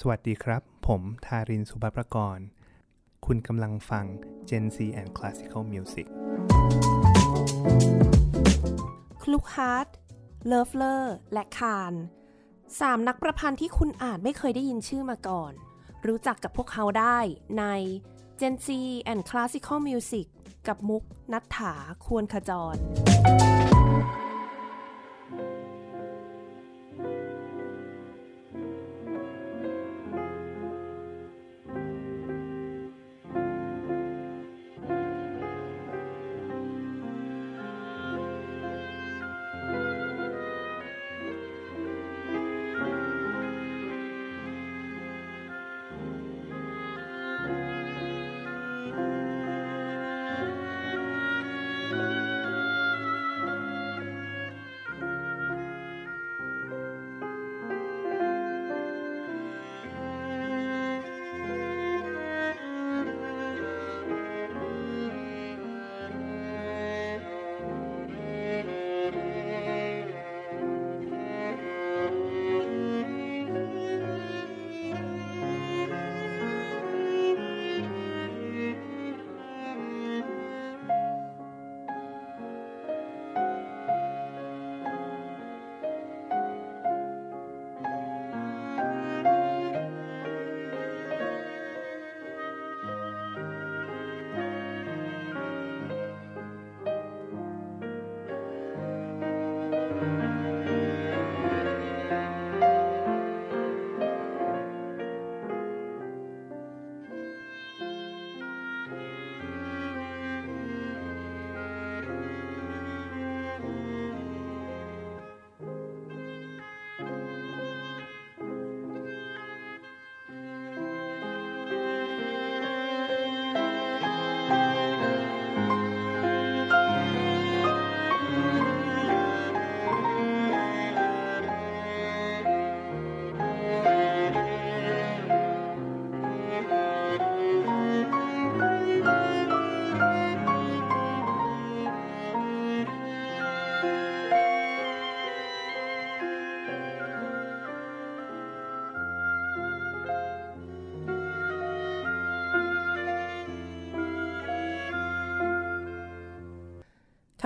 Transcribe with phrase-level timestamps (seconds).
[0.00, 2.38] สวัสดีครับ ผมทารินสุภประกร
[3.26, 4.04] คุณกำลังฟัง
[4.48, 6.06] Gen Z and Classical Music
[9.22, 9.88] Klughardt
[10.46, 11.92] Loeffler และ Kahn
[12.80, 15.52] สามนักประพันธ์ที่คุณอาจไม่เคยได้ยินชื่อมาก่อน
[16.06, 17.18] รู้จักกับพวกเขาได้
[17.58, 17.64] ใน
[18.40, 18.68] Gen Z
[19.12, 20.26] and Classical Music
[20.68, 21.02] กับมุก
[21.32, 21.74] นัทถา
[22.06, 22.76] ควรขจร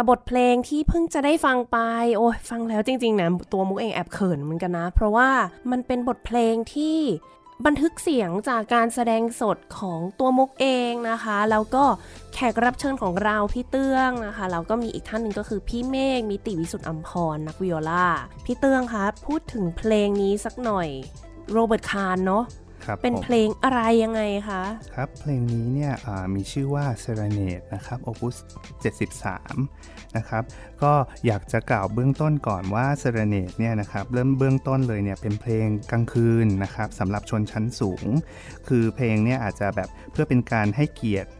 [0.00, 1.78] ค่ะบทเพลงที่เพิ่งจะได้ฟังไป
[2.16, 5.28] โอ้ยฟังแล้วจริง ๆนะตัวมุกเองแอบเขินเหมือนกันนะ เพราะว่า
[5.70, 6.98] มันเป็นบทเพลงที่
[7.66, 11.84] บันทึกเสียงจากการแสดงสดของตัวมุกเองนะคะ แล้วก็
[12.34, 18.06] แขกรับเชิญของเราพี่เตื้องนะคะ แล้วก็มีอีกท่านหนึ่งก็คือพี่เมฆมิติวิสุทธ์อัมพรนักวิโอลา
[18.44, 20.88] พี่เตื้องคะพูดถึงเพลงนี้สักหน่อย
[21.52, 22.44] Robert Kahn เนาะ
[22.84, 24.62] ครับเป็นผมเพลงอะไรยังไงคะ
[24.94, 28.36] ครับ เพลงนี้เนี่ยอ่ามีชื่อว่า Serenade นะครับ Opus
[29.06, 30.44] 73 นะครับ
[30.82, 30.92] ก็
[31.26, 38.06] อยากจะกล่าวเบื้องต้นก่อนว่า Serenade เนี่ยนะครับเริ่มเบื้องต้นเลยเนี่ยเป็นเพลงกลางคืนนะครับสำหรับชนชั้นสูง
[38.68, 41.39] คือเพลงเนี่ยอาจจะแบบเพื่อเป็นการให้เกียรติเ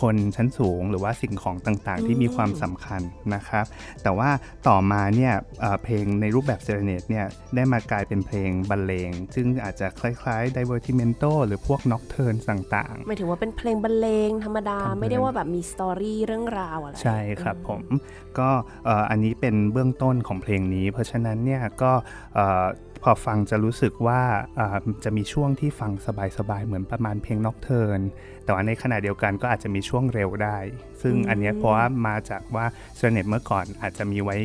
[0.00, 3.02] คนชั้นสูงหรือว่าสิ่งของต่างๆ ที่มีความสำคัญ
[3.34, 3.64] นะครับ
[4.02, 4.30] แต่ว่า
[4.68, 17.82] ต่อมาเนี่ยเอ่อเพลงในรูปแบบเซเรเนตเนี่ยได้มากลายเป็นเพลงบรรเลง ซึ่งอาจจะคล้ายๆ divertimento หรือพวก nocturne ต่างๆหมายถึงว่าเป็นเพลงบรรเลงธรรมดาธรรมดา ไม่ได้ว่าแบบมีสตอรี่เรื่องราวอะไร ใช่ครับผม
[18.38, 18.48] ก็
[18.84, 21.92] เอ่ออันนี้เป็นเบื้องต้นของเพลงนี้ เพราะฉะนั้นเนี่ยก็
[22.34, 22.66] เอ่อ
[23.02, 24.20] พอฟังจะรู้สึกว่า
[24.58, 25.92] อ่าจะมีช่วงที่ฟัง
[26.38, 28.00] สบายๆ เหมือนประมาณเพลงน็อกเทิร์น
[28.44, 30.58] แต่ว่าในขณะเดียวกันก็อาจจะมีช่วงเร็วได้
[31.02, 32.64] ซึ่งอันเนี้ยเพราะว่ามาจากว่า
[32.96, 34.36] เซเนตเมื่อก่อนอาจจะมีไว้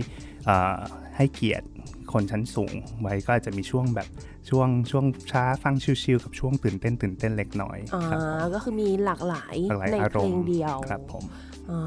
[0.46, 0.76] เอ่อ
[1.16, 1.68] ให้เกียรติ
[2.14, 4.08] คนชั้นสูง ไว้ก็อาจจะมีช่วงแบบ
[4.50, 11.24] ช่วงช่วงช้าฟังชิลๆกับช่วงตื่นเต้นตื่นเต้นเล็กน้อยอ่าครับก็คือมีหลากหลายหลากหลายในอาเพรลมงณ์เดียวครับผม
[11.70, 11.80] อ๋อ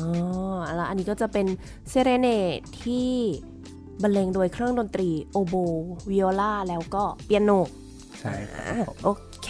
[0.74, 1.46] แล้วอันนี้ก็จะเป็น
[1.88, 3.10] เซเรเนตที่
[4.02, 5.54] บรรเลงโดยเครื่องดนตรี โอโบ
[6.10, 7.50] วิโอลาแล้วก็เปียโน
[8.20, 9.08] ใช่ครับอะผมโอ
[9.42, 9.48] เค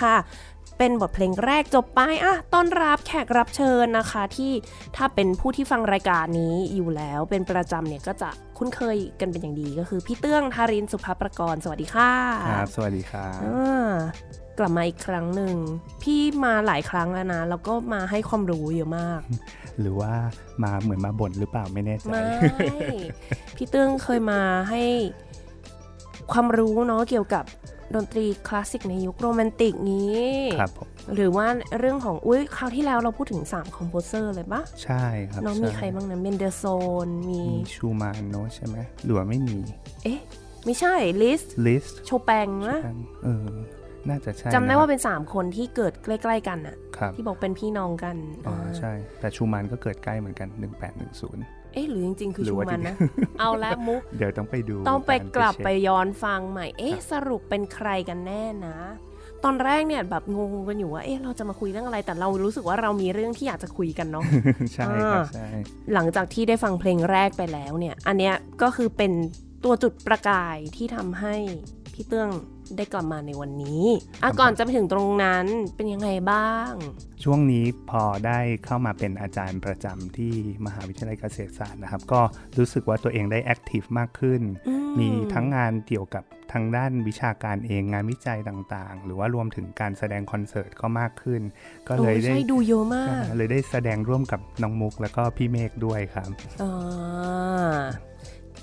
[0.00, 0.16] ค่ะ
[0.78, 4.52] เป็นบทเพลงแรกจบไปอะต้อนรับแขกรับเชิญนะคะ ที่
[4.96, 12.12] ถ้าเป็นผู้ที่ฟังรายการนี้อยู่แล้วเป็นประจำเนี่ยก็จะคุ้นเคยกันเป็นอย่างดีก็คือพี่เตื้องทารินสุภาประกรณ์สวัสดีค่ะ
[12.50, 13.90] ครับ สวัสดีครับอ่า
[14.60, 15.54] กลับมาอีกครั้งหนึ่ง
[16.02, 19.20] พี่มาหลายครั้งแล้วนะ แล้วก็มาให้ความรู้เยอะมาก
[19.80, 20.12] หรือว่า
[20.62, 22.24] มาเหมือนมาบ่นหรือเปล่าไม่แน่ใจไม่
[23.56, 24.40] พี่เตื้องเคยมา
[24.70, 24.82] ให้
[26.32, 27.44] ความรู้เนาะเกี่ยวกับ
[27.94, 30.22] ดนตรีคลาสสิกในยุคโรแมนติกนี้
[30.60, 31.46] ครับผมหรือว่า
[31.78, 36.64] เรื่องของอุ้ยคราวที่แล้วเราพูดถึง 3 คอมโพเซอร์เลยปะใช่ครับน้องช่มีใครบ้างนะเมนเดลโซ
[37.06, 39.58] นมีมีชูมานโนใช่ไหมหรือว่าไม่มี
[40.04, 40.20] เอ๊ะ
[40.64, 42.78] ไม่ใช่ลิสลิสโชแปงนะ
[43.24, 43.46] เออ
[44.08, 48.16] น่าจะใช่จำได้นะว่าเป็น3คนที่เกิดใกล้ ๆ กันอะครับที่บอกเป็นพี่น้องกัน
[48.46, 50.48] อ๋ออ่าใช่ แต่ชูมันก็เกิดใกล้เหมือนกัน
[51.10, 52.96] 1810 เอ๊ะหรือจริง ๆ คือหรือชูว่ามันที่นะ
[53.40, 58.78] เอาละมุก เดี๋ยวต้องไปดู ต้องไปกลับไปเช็คย้อนฟังใหม่ เอ๊ะสรุปเป็นใครกันแน่นะ
[59.44, 64.24] ตอนแรกเนี่ยแบบงงกันอยู่ว่า เอ๊ะเราจะมาคุยเรื่องอะไร แต่เรารู้สึกว่าเรามีเรื่องที่อยากจะคุยกันเนาะ
[64.74, 65.48] ใช่ครับอ่าใช่
[65.92, 69.12] หลังจากที่ได้ฟังเพลงแรกไปแล้วเนี่ย อันเนี้ยก็คือเป็น
[69.64, 71.34] ตัวจุดประกายที่ทำให้
[71.94, 72.30] พี่เตื้อง
[72.76, 73.84] ได้กลับมาในวันนี้
[74.22, 75.46] อะก่อนจะไปถึงตรงนั้น
[75.76, 76.72] เป็นยังไงบ้าง
[77.24, 80.32] ช่วงนี้พอได้เข้ามาเป็นอาจารย์ประจำที่
[80.66, 82.20] มหาวิทยาลัยเกษตรศาสตร์นะครับ ก็
[82.58, 91.40] รู้สึกว่าตัวเองได้แอคทีฟมากขึ้นอืมีทั้งงานเกี่ยวกับทางด้านวิชาการเองงานวิจัยต่างๆ หรือว่ารวมถึงการแสดงคอนเสิร์ตก็มากขึ้น
[91.88, 96.30] ก็เลยโอ้ได้ใช่ดูเยอะมากเลยได้แสดงร่วมกับน้องมุกแล้วก็พี่เมฆด้วยครับ
[96.62, 96.72] อ่า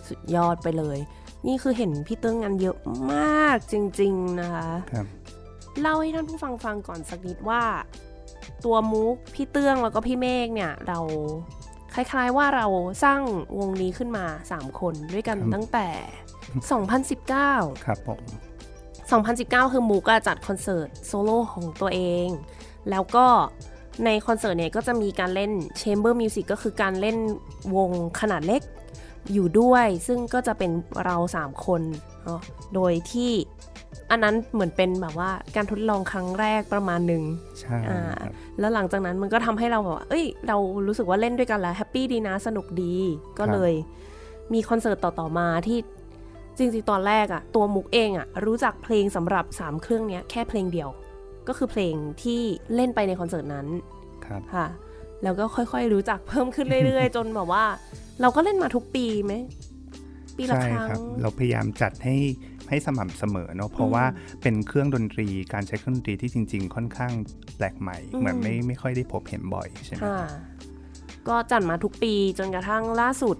[0.07, 0.97] สุดยอดไปเลย
[1.47, 2.77] นี่คือเห็นพี่เติ้งงานเยอะ
[3.11, 5.05] มากจริง ๆ นะคะครับ
[5.81, 7.63] เล่าให้ท่านผู้ฟังฟังก่อนสักนิดว่า
[8.65, 10.99] ตัวมุกพี่เตื้องแล้วก็พี่เมฆเนี่ยเรา
[11.93, 12.67] คล้ายๆว่าเรา
[13.03, 13.21] สร้าง
[13.59, 15.87] วงนี้ขึ้นมา 3 คนด้วยกันครับตั้งแต่
[17.27, 18.21] 2019 ครับผม
[19.17, 22.27] 2019 คือมูกอะจัดคอนเสิร์ตโซโล่ของตัวเอง
[22.89, 23.25] แล้วก็
[24.05, 25.51] ในคอนเสิร์ตเนี่ยก็จะมีการเล่น
[25.81, 27.17] Chamber Music ก็คือการเล่น
[27.75, 28.61] วงขนาดเล็ก
[29.33, 30.71] อยู่ด้วย ซึ่งก็จะเป็น
[31.05, 31.81] เรา 3 คน
[32.25, 32.41] เนาะ
[32.75, 33.31] โดยที่
[34.11, 37.23] อันนั้นเหมือนเป็นแบบว่าการทดลองครั้งแรกประมาณหนึ่ง
[37.59, 40.57] ใช่อ่าครับแล้วหลังจากนั้นมันก็ทำให้เราแบบว่า เอ้ย เรา
[40.87, 42.95] รู้สึกว่าเล่นด้วยกันแล้ว happy ดีนะ สนุกดี
[43.39, 43.73] ก็เลย
[44.53, 45.79] มีคอนเสิร์ตต่อ ๆ มาที่
[46.57, 50.89] จริงๆตอนแรกอะตัวมุกเองอะรู้จักเพลงสำหรับ 3 เครื่องเนี้ยแค่เพลงเดียว
[51.47, 52.41] ก็คือเพลงที่
[52.75, 53.67] เล่นไปในคอนเสิร์ตนั้น
[54.25, 54.67] ครับ ค่ะ
[55.23, 57.65] แล้วก็ค่อยๆรู้จักเพิ่มขึ้นเรื่อย ๆ จนแบบว่า
[58.21, 59.33] เราก็เล่นมาทุกปีไหม
[60.37, 62.15] ปีละใช่ครั้งครับเราพยายามจัดให้
[62.69, 64.05] ให้สม่ำเสมอเนาะเพราะว่า
[64.41, 67.13] เป็นเครื่องดนตรีการใช้เครื่องดนตรีที่จริง ๆ ค่อนข้าง
[67.55, 70.19] แปลกใหม่อืมเหมือนไม่ไม่ค่อยได้พบเห็นบ่อยใช่ไหมค่ะ
[71.27, 73.37] ก็จัดมาทุกปีจนกระทั่งล่าสุด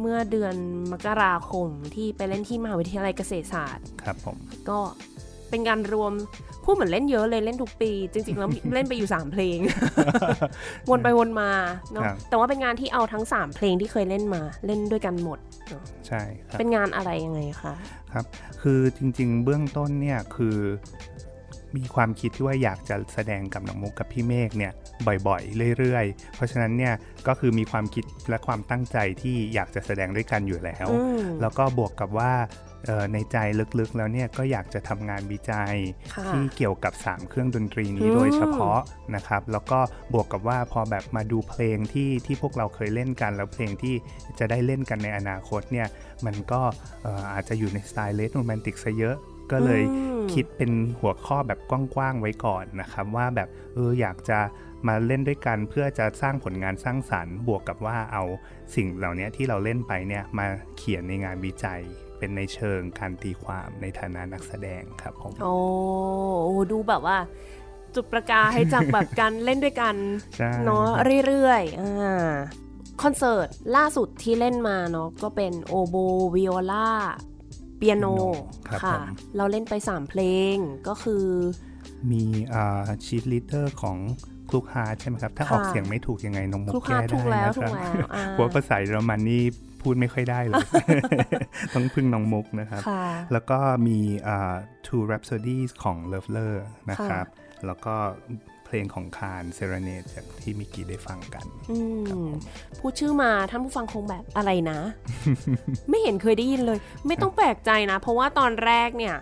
[0.00, 0.54] เมื่อเดือน
[0.92, 4.36] มกราคมที่ไปเล่นที่มหาวิทยาลัยเกษตรศาสตร์ ครับผม
[4.68, 4.78] ก็
[5.50, 6.12] เป็นการรวม
[6.64, 9.58] พูดเหมือนเล่นเยอะเลยเล่นทุกปี จริงๆแล้วเล่นไปอยู่ 3 เพลง
[10.90, 11.50] วนไปวนมา
[11.92, 15.38] เนาะครับแต่ว่าเป็นงานที่เอาทั้ง 3 เพลงที่เคยเล่นมาเล่นด้วยกันหมด
[15.68, 17.74] เนอะใช่ครับเป็นงานอะไรยังไงคะ
[18.12, 18.24] ครับ
[18.62, 20.56] คือจริง ๆ เบื้องต้นเนี่ยคือ
[21.76, 24.72] มีความคิดที่ว่าอยากจะแสดงกับน้องมุกกับพี่เมฆเนี่ย
[25.26, 26.94] บ่อยๆ เรื่อยๆ เพราะฉะนั้นเนี่ย
[27.26, 32.67] ก็คือมีความคิดและความตั้งใจที่อยากจะแสดงด้วยกันอยู่แล้วอืมแล้วก็บวกกับว่าเอ่อ
[33.12, 33.36] ในใจ
[33.78, 35.74] ลึกๆแล้วเนี่ยก็อยากจะทำงานวิจัย
[36.14, 38.80] ค่ะที่เกี่ยวกับ 3 เครื่องดนตรีนี้อืมโดยเฉพาะ
[39.14, 39.80] นะครับ แล้วก็
[40.12, 43.94] บวกกับว่าพอแบบมาดูเพลงที่ที่พวกเราเคยเล่นกัน แล้วเพลงที่
[44.38, 45.88] จะได้เล่นกันในอนาคตเนี่ย
[46.26, 46.60] มันก็
[47.02, 49.16] เอ่ออาจจะอยู่ในสไตล์เลสโรแมนติกซะเยอะ
[49.52, 54.38] ก็เลยอืมคิดเป็นหัวข้อแบบกว้างๆไว้ก่อนนะครับ ว่าแบบเอออยากจะ
[54.88, 58.24] มาเล่นด้วยกันเพื่อจะสร้างผลงานสร้างสรรค์ บวกกับว่าเอา
[58.74, 60.46] สิ่งเหล่านี้ที่เราเล่นไปเนี่ยมา
[60.76, 61.82] เขียนในงานวิจัย
[62.18, 65.54] เป็นในเชิงการตีความในฐานะนักแสดงครับผมโอ้
[66.44, 67.18] โอ้ดูแบบว่า
[67.94, 69.94] จุดประกายจากแบบการเล่นด้วยกัน
[70.38, 70.86] ใช่เนาะ
[71.26, 72.30] เรื่อยๆอ่า
[73.02, 75.96] คอนเสิร์ตล่าสุดที่เล่นมาเนาะก็เป็นโอโบ
[76.34, 76.88] วิโอลา
[77.76, 78.06] เปียโน
[78.68, 79.02] ครับค่ะผม
[79.36, 80.22] เราเล่นไป 3 เพล
[80.54, 80.56] ง
[80.88, 81.24] ก็คือ
[82.10, 82.22] มี
[83.04, 83.98] ชีฟลีดเดอร์ของ
[84.48, 89.42] คลุกฮาร์ทใช่ไหมครับ ถ้าค่ะออกเสียงไม่ถูกยังไงน้องมุกคลุกแก้ฮาร์ทถูได้กแล้วนะถูคกรับแล้วอ่าเพราะว่าภาษาเยอรมันนี่
[89.88, 90.64] พูดไม่ค่อยได้เลย
[91.74, 94.54] ต้องพึ่งน้องมุกนะครับค่ะแล้วก็มีอ่า
[94.86, 96.54] Two Rhapsodies ของ Loveler
[96.90, 97.26] นะครับ
[97.66, 97.94] แล้วก็
[98.64, 101.78] เพลงของคารเซเรเนตจากที่มิกกี้ได้ฟังกันอื
[102.08, 102.40] ครับมผม
[102.80, 104.78] พูดชื่อมาท่านผู้ฟังคงแบบอะไรนะ
[105.88, 109.16] ไม่เห็นเคยได้ยินเลย ไม่ต้องแปลกใจนะ เพราะว่าตอนแรกเนี่ย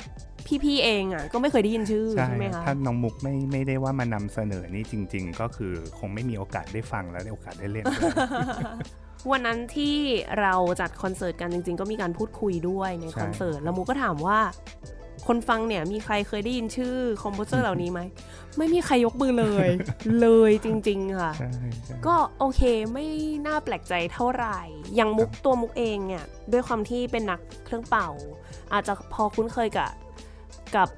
[0.65, 8.09] พี่ๆเองอะก็ไม่เคยได้ยินชื่อใช่ใช่ไหมคะถ้าน้องมุกไม่ไม่ได้ว่ามานำเสนอนี่จริง ๆ ก็คือคงไม่มีโอกาสได้ฟังและได้โอกาสได้เล่นด้
[9.27, 9.97] วยวันนั้นที่
[10.41, 14.39] เราจัดคอนเสิร์ตกันจริง ๆ ก็มีการพูดคุยด้วยในใช่คอนเสิร์ตแล้วมูก็ถามว่า
[15.27, 18.01] คนฟังเนี่ยมีใครเคยได้ยินชื่อ composer เหล่านี้ไหม
[18.59, 19.69] ไม่มีใครยกมือเลย
[20.21, 21.49] เลยจริง ๆ ค่ะใช่
[21.85, 23.07] ใช่ก็โอเคไม่
[23.47, 24.59] น่าแปลกใจเท่าไหร่
[24.95, 28.09] อย่างมุกตัวมุกเองเนี่ย ด้วยความที่เป็นนักเครื่องเป่า
[28.73, 29.91] อาจจะพอคุ้นเคยกับ
[30.77, 30.89] กับ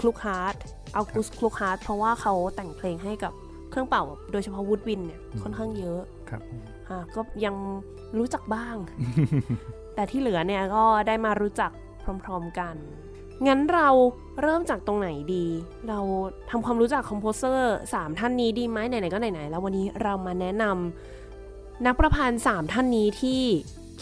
[0.00, 0.54] Klughardt
[0.94, 3.32] August Klughardt เพราะว่าเขาแต่งเพลงให้กับ
[3.70, 4.02] เครื่องเป่า
[4.32, 6.00] โดยเฉพาะ woodwind เนี่ยค่อนข้างเยอะ
[6.30, 6.73] ครับอะ
[7.16, 7.56] ก็ยัง
[8.18, 8.76] รู้จักบ้าง
[9.94, 11.70] แต่ที่เหลือเนี่ยก็ได้มารู้จัก
[12.24, 12.74] พร้อมๆกัน
[13.46, 13.88] งั้นเรา
[14.42, 15.46] เริ่มจากตรงไหนดี
[15.88, 15.98] เรา
[16.50, 23.40] ทำความรู้จัก composer สามท่านนี้ดีไหมไหนๆก็ไหนๆแล้ววันนี้เรามาแนะนำนักประพันธ์สามท่านนี้ที่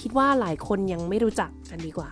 [0.00, 2.10] คิดว่าหลายคนยังไม่รู้จักกันดีกว่า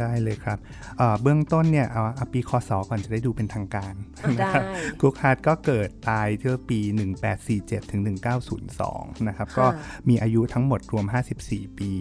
[0.00, 0.58] ได้เลยครับ
[0.98, 3.94] เบื้องต้นเนี่ยเอาเอาปีคศก่อนจะได้ดูเป็นทางการ
[4.38, 4.64] นะครับ
[5.00, 6.80] Klughardt ก็เกิดตายที่ปี
[7.36, 8.02] 1847 ถึง
[8.64, 9.66] 1902 นะครับ ก็
[10.08, 11.06] มีอายุทั้งหมดรวม
[11.42, 11.92] 54 ปี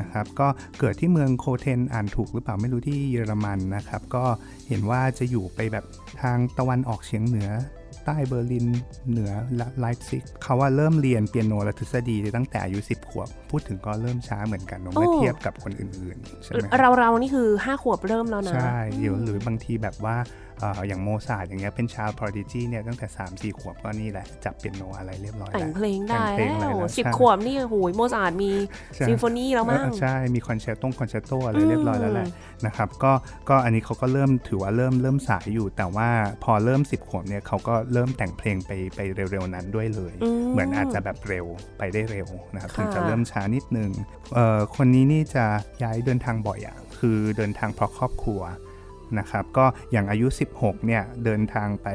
[0.00, 0.48] นะครับ ก็
[0.80, 4.24] เกิดที่เมือง Köthen อ่านถูกหรือเปล่าไม่รู้ที่เยอรมันนะครับ ก็
[4.68, 5.84] เห็นว่าจะอยู่ไปแบบ
[6.22, 7.50] ทางตะวันออกเฉียงเหนือ
[8.04, 8.66] ใต้เบอร์ลิน
[9.10, 9.32] เหนือ
[9.80, 18.78] ไลป์ซิกเขาว่าเริ่มเรียนเปียโนและทฤษฎีตั้งแต่อายุ10 ขวบ พูดถึงก็เริ่มช้าเหมือนกันเมื่อเทียบกับคนอื่นๆใช่ไหมเราเรานี่คือ 5 ขวบเริ่มแล้วนะ ใช่
[19.22, 20.16] หรือบางทีแบบว่า
[20.86, 26.24] อย่างโมซาร์ตอย่างเงี้ยเป็น child prodigy เนี่ยตั้งแต่ 3 4 ขวบก็นี่แหละ จับเปียโนอะไรเรียบร้อยแต่งเพลงได้
[26.60, 28.50] แล้วสิบขวบนี่โหยโมซาร์ตมี
[29.08, 32.28] ซิมโฟนีแล้วมั้งใช่ มีคอนแชร์ตงคอนแชร์โตอะไรเรียบร้อยแล้วแหละ
[32.66, 33.12] นะครับก็
[33.48, 36.08] ก็อันนี้เขาก็เริ่มถือว่าเริ่มเริ่มสายอยู่ แต่ว่า
[36.44, 39.00] พอเริ่ม 10 ขวบเนี่ยเขาก็เริ่มแต่งเพลงไปไป
[39.30, 40.14] เร็วๆนั้นด้วยเลย
[40.52, 41.46] เหมือนอาจจะแบบเร็ว
[41.78, 43.90] ไปได้เร็วนะครับถึงจะเริ่มช้านิดนึง
[44.76, 45.44] คนนี้นี่จะ
[45.82, 48.40] ย้ายเดินทางบ่อยอะคือเดินทางเพราะครอบครัว
[49.18, 50.26] นะครับ ก็อย่างอายุ
[50.56, 51.88] 16 เนี่ย เดินทางไป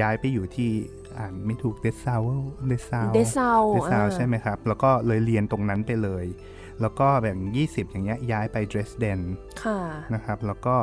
[0.00, 0.70] ย้ายไปอยู่ที่
[1.18, 2.22] อ่านไม่ถูกเดซาว
[2.68, 6.26] เดซาวเดซาวเดซาวใช่ไหมครับ แล้วก็เลยเรียนตรงนั้นไปเลย
[6.80, 7.36] แล้วก็แบบ
[7.88, 9.20] 20 อย่างเงี้ยย้ายไปเดรสเดน
[10.14, 10.74] นะครับ แล้วก็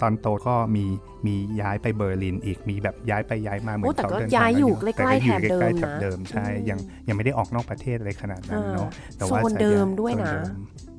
[0.00, 0.86] ตอนโตก็มี
[1.26, 10.32] มีย้ายไปเบอร์ลินอีกมีแบบย้ายไปย้ายมาเหมือนเขาเดินทางย้ายอยู่ใกล้ๆแถบเดิมนะเดิมใช่ยังยังไม่ได้ออกนอกประเทศอะไรขนาดนั้นเนาะแต่ว่าเดิมด้วยนะ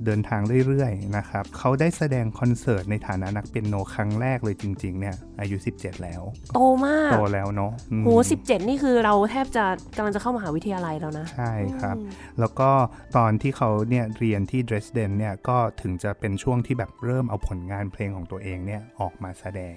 [0.05, 6.21] เดินทางเรื่อยๆนะครับเขาได้แสดงคอนเสิร์ตในฐานะนักเปียโนครั้งแรกเลยจริงๆเนี่ยอายุ 17 แล้ว
[6.55, 7.71] โตมาก โตแล้วเนาะ
[8.03, 8.09] โห
[8.39, 11.95] 17นี่คือเราแทบจะกำลังจะเข้ามหาวิทยาลัยแล้วนะ ใช่ครับ
[12.39, 12.69] แล้วก็
[13.17, 19.75] ตอนที่เขาเนี่ยเรียนที่เดรสเดนเนี่ยก็ถึงจะเป็นช่วงที่แบบเริ่มเอาผลงานเพลงของตัวเองเนี่ยออกมาแสดง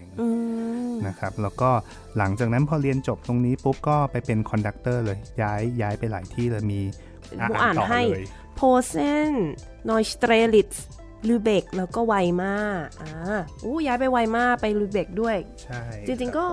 [1.06, 1.70] นะครับแล้วก็
[2.18, 6.80] หลังจากนั้นพอเรียนจบตรงนี้ปุ๊บก็ไปเป็น conductor เลยย้ายย้ายไปหลายที่เลยมี
[7.62, 8.02] อ่านให้
[8.56, 8.94] โพเซ
[9.30, 9.32] น
[9.88, 10.70] นอยสเตรลิต
[11.28, 12.54] ลูเบกแล้วก็ไวมา
[13.00, 13.12] อ่า
[13.64, 16.46] อู้ย้ายไปไวมาไปลูเบกด้วย ใช่ จริงๆก็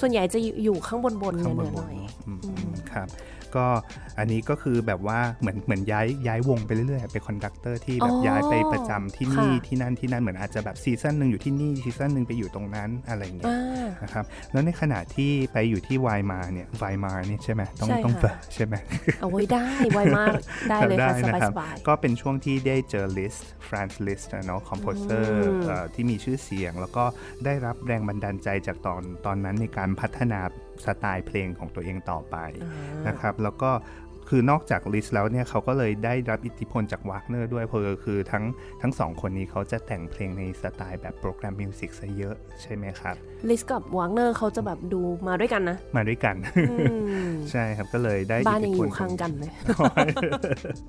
[0.00, 1.94] ส่วนใหญ่จะอยู่ข้างบนบนเหนือหน่อย
[2.92, 3.08] ครับ
[3.56, 3.66] ก็
[4.18, 13.54] อันนี้ก็คือแบบว่าเหมือนเหมือนย้ายย้ายวงไปเรื่อยๆเป็น conductor ที่แบบย้ายไปประจำที่นี่ที่นั่นที่นั่นเหมือนอาจจะแบบ season หนึ่งอยู่ที่นี่ season หนึ่งไปอยู่ตรงนั้นอะไรเงี้ย
[14.02, 18.24] นะครับแล้วในขณะที่ไปอยู่ที่ไวมาเนี่ยไวมาเนี่ยใช่ไหมต้องต้องเฟ
[18.54, 18.74] ใช่ไหม
[19.20, 20.24] เอาไว้ได้ไวมา
[20.70, 21.16] ได้เลยค่ะ
[21.50, 25.46] สบายๆก็เป็นช่วงที่ได้เจอลิสต์ฟรานซ์ลิสต์เนาะ composer
[25.94, 27.04] ที่มีชื่อเสียง แล้วก็
[27.44, 30.40] ได้รับแรงบันดาลใจจากตอนตอนนั้นในการพัฒนา
[30.84, 32.36] สไตล์เพลงของตัวเองต่อไป
[33.08, 33.70] นะครับ แล้วก็
[34.28, 38.44] คือนอกจากลิสแล้วเนี่ยเขาก็เลยได้รับอิทธิพลจากวากเนอร์ด้วยเพราะคือทั้ง
[38.82, 43.16] ทั้งสองคนนี้เขาจะแต่งเพลงในสไตล์แบบ program music ซะเยอะใช่ไหมครับ
[43.48, 46.36] ลิสกับวากเนอร์เขาจะแบบดูมาด้วยกันนะ มาด้วยกัน
[47.50, 49.50] ใช่ครับก็เลยได้บ้านยังอยู่ข้างกันเลย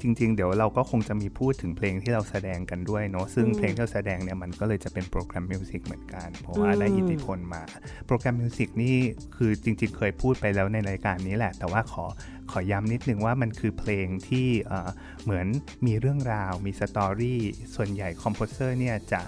[0.02, 7.62] จริง ๆ เดี๋ยวเราก็คงจะมีพูดถึงเพลงที่เราแสดงกันด้วยเนาะซึ่งเพลงที่เราแสดงเนี่ยมันก็เลยจะเป็น program music เหมือนกัน เพราะว่าได้อิทธิพลมา
[8.08, 8.96] program music นี่
[9.38, 12.06] คือจริง ๆ เคยพูดไปแล้วในรายการนี้แหละ แต่ว่าขอ
[12.52, 14.48] ขอย้ำนิดนึงว่ามันคือเพลงที่
[15.24, 15.48] เหมือน
[15.86, 17.42] มีเรื่องราว มี story
[17.76, 19.22] ส่วนใหญ่ composer เนี่ยจะ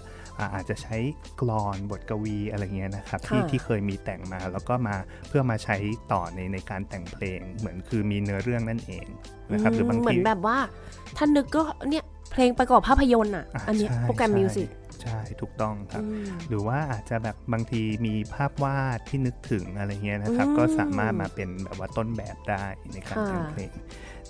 [0.56, 0.98] อาจจะใช้
[1.42, 4.96] กลอนบทกวีอะไรเงี้ยนะครับที่ที่เคยมีแต่งมาแล้วก็มา
[5.28, 5.78] เพื่อมาใช้
[6.12, 9.06] ต่อในในการแต่งเพลง เหมือนคือมีเนื้อเรื่องนั่นเอง
[9.52, 10.58] นะครับหรือบางทีเหมือนแบบว่า
[11.18, 14.68] ท่านนึกก็เนี่ยเพลงประกอบภาพยนตร์อะ อันนี้ program music
[15.04, 16.04] ใช่ถูกต้องครับ
[16.48, 23.74] หรือว่าอาจจะแบบบางทีมีภาพวาดที่นึกถึงอะไรเงี้ยนะครับ ก็สามารถมาเป็นแบบว่าต้นแบบได้ในการแต่งเพลง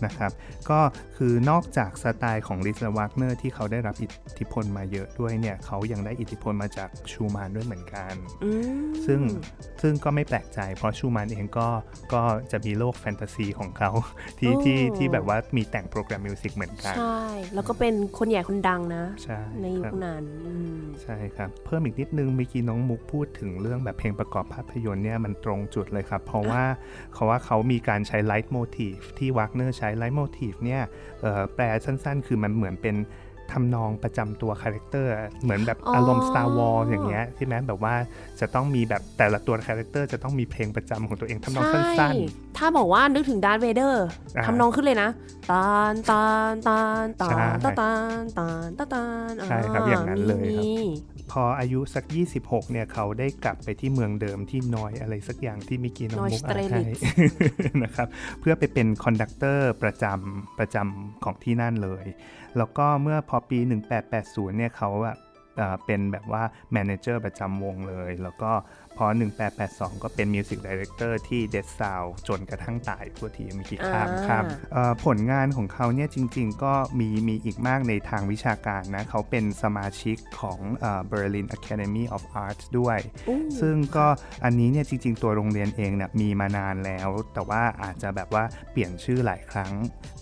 [0.05, 0.31] นะครับ
[0.69, 0.79] ก็
[1.17, 8.13] คือนอกจากสไตล์ของลิสและวากเนอร์ที่เขาได้รับอิทธิพลมาเยอะด้วยเนี่ยเขายังได้อิทธิพลมาจากชูมานด้วยเหมือนกัน
[9.05, 9.21] ซึ่ง
[9.81, 11.67] ซึ่งก็ไม่แปลกใจเพราะชูมานเองก็
[12.13, 13.91] ก็จะมีโลกแฟนตาซีของเขา
[14.39, 17.21] ที่ที่ที่แบบว่ามีแต่ง program music เหมือนกัน ใช่
[17.53, 20.23] แล้วก็เป็นคนใหญ่คนดังนะใในยุคนั้น
[21.03, 26.63] ใช่ครับ เพิ่มอีกนิดนึงเมื่อกี้น้องมุกพูดถึงเรื่องแบบเพลงประกอบภาพยนตร์เนี่ยมันตรงจุดเลยครับ เพราะว่า
[27.13, 30.81] เขาว่าเขามีการใช้ leitmotif ที่วากเนอร์ใช้ leitmotif เนี่ย
[31.55, 32.97] แปลสั้นๆ คือมันเหมือนเป็น
[33.55, 35.11] ทำนองประจำตัว character
[35.43, 37.93] เหมือนแบบอารมณ์ Star Wars อย่างเงี้ยใช่ไหมแบบว่า
[38.39, 44.05] จะต้องมีแบบแต่ละตัว character จะต้องมีเพลงประจำของตัวเองทำนองสั้นๆ ถ้าบอกว่านึกถึงดาร์ธเวเดอร์
[44.45, 45.09] ทำนองขึ้นเลยนะ
[45.51, 48.47] ตานตานตานตานตานตานตา
[48.85, 50.65] นตานใช่ครับอย่างนั้นเลยครับ
[51.31, 52.05] พออายุสัก
[52.39, 56.81] 26 เนี่ยเขาได้กลับไปที่เมืองเดิมที่นอยอะไรสักอย่างที่เมื่อกี้น้องมุกอ่านให้
[57.83, 58.07] นะครับ
[58.39, 62.05] เพื่อไปเป็น conductor ประจำประจำของที่นั่นเลย
[62.57, 63.59] แล้วก็เมื่อพอปี
[64.07, 65.15] 1880 เนี่ยเขาอะ
[65.85, 66.43] เป็นแบบว่า
[66.73, 68.51] manager ประจำวงเลย แล้วก็
[68.99, 69.09] พพอ
[69.55, 74.45] 1882 ก็เป็น music director ที่เด d ซาวจนกระทั่งตายทั่วทีมีกี่ข้ามข้าม
[75.05, 80.59] ผลงานของเขาเนี่ยจริง ๆ ก็มีมีอีกมากในทางวิชาการนะ เขาเป็นสมาชิกของ
[81.11, 82.99] Berlin Academy of Arts ด้วย
[83.59, 84.07] ซึ่งก็
[84.43, 89.73] อันนี้เนี่ยจริง ๆ ตัวโรงเรียนเองเนี่ยมีมานานแล้ว แต่ว่าอาจจะแบบว่าเปลี่ยนชื่อหลายครั้ง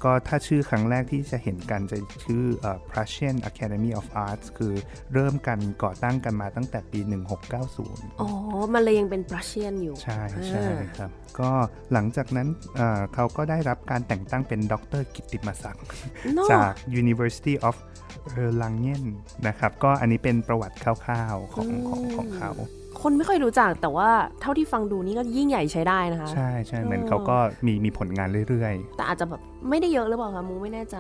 [0.04, 2.44] ก็ถ้าชื่อครั้งแรกที่จะเห็นกันจะชื่อ
[2.90, 4.74] Prussian Academy of Arts คือ
[5.14, 7.00] เริ่มกันก่อตั้งกันมาตั้งแต่ปี
[7.60, 8.28] 1690 อ๋อ
[8.74, 10.66] มันเลยยังเป็น Prussian อยู่ ใช่ใช่
[10.98, 11.52] ครับ ก็
[11.94, 12.48] หลังจากนั้น
[13.14, 15.84] เขาก็ได้รับการแต่งตั้งเป็นด็อกเตอร์กิตติมศักดิ์
[16.52, 17.76] จาก University of
[18.44, 19.04] Erlangen
[19.48, 22.52] นะครับ ก็อันนี้เป็นประวัติคร่าวๆของของของเขา
[23.04, 24.10] คนไม่ค่อยรู้จักแต่ว่า
[24.42, 30.98] เท่าที่ฟังดูนี่ก็ยิ่งใหญ่ใช้ได้นะคะ ใช่ใช่เหมือนเขาก็มีมีผลงานเรื่อยๆ แต่อาจจะแบบไม่ได้เยอะหรือเปล่าคะมุกไม่แน่ใจ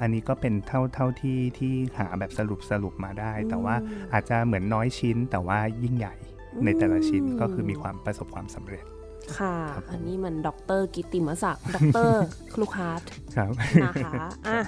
[0.00, 3.74] อันนี้ก็เป็นเท่าเท่าที่ที่หาแบบสรุปสรุปมาได้ แต่ว่า
[4.12, 6.14] อาจจะเหมือนน้อยชิ้นแต่ว่ายิ่งใหญ่
[6.64, 8.84] ในแต่ละชิ้นก็คือมีความประสบความสำเร็จ
[9.38, 9.56] ค่ะ
[9.90, 12.22] อันนี้มันด็อกเตอร์กิตติมศักดิ์ด็อกเตอร์
[12.54, 13.02] คลูคาร์ด
[13.84, 14.12] นะคะ
[14.48, 14.60] อะ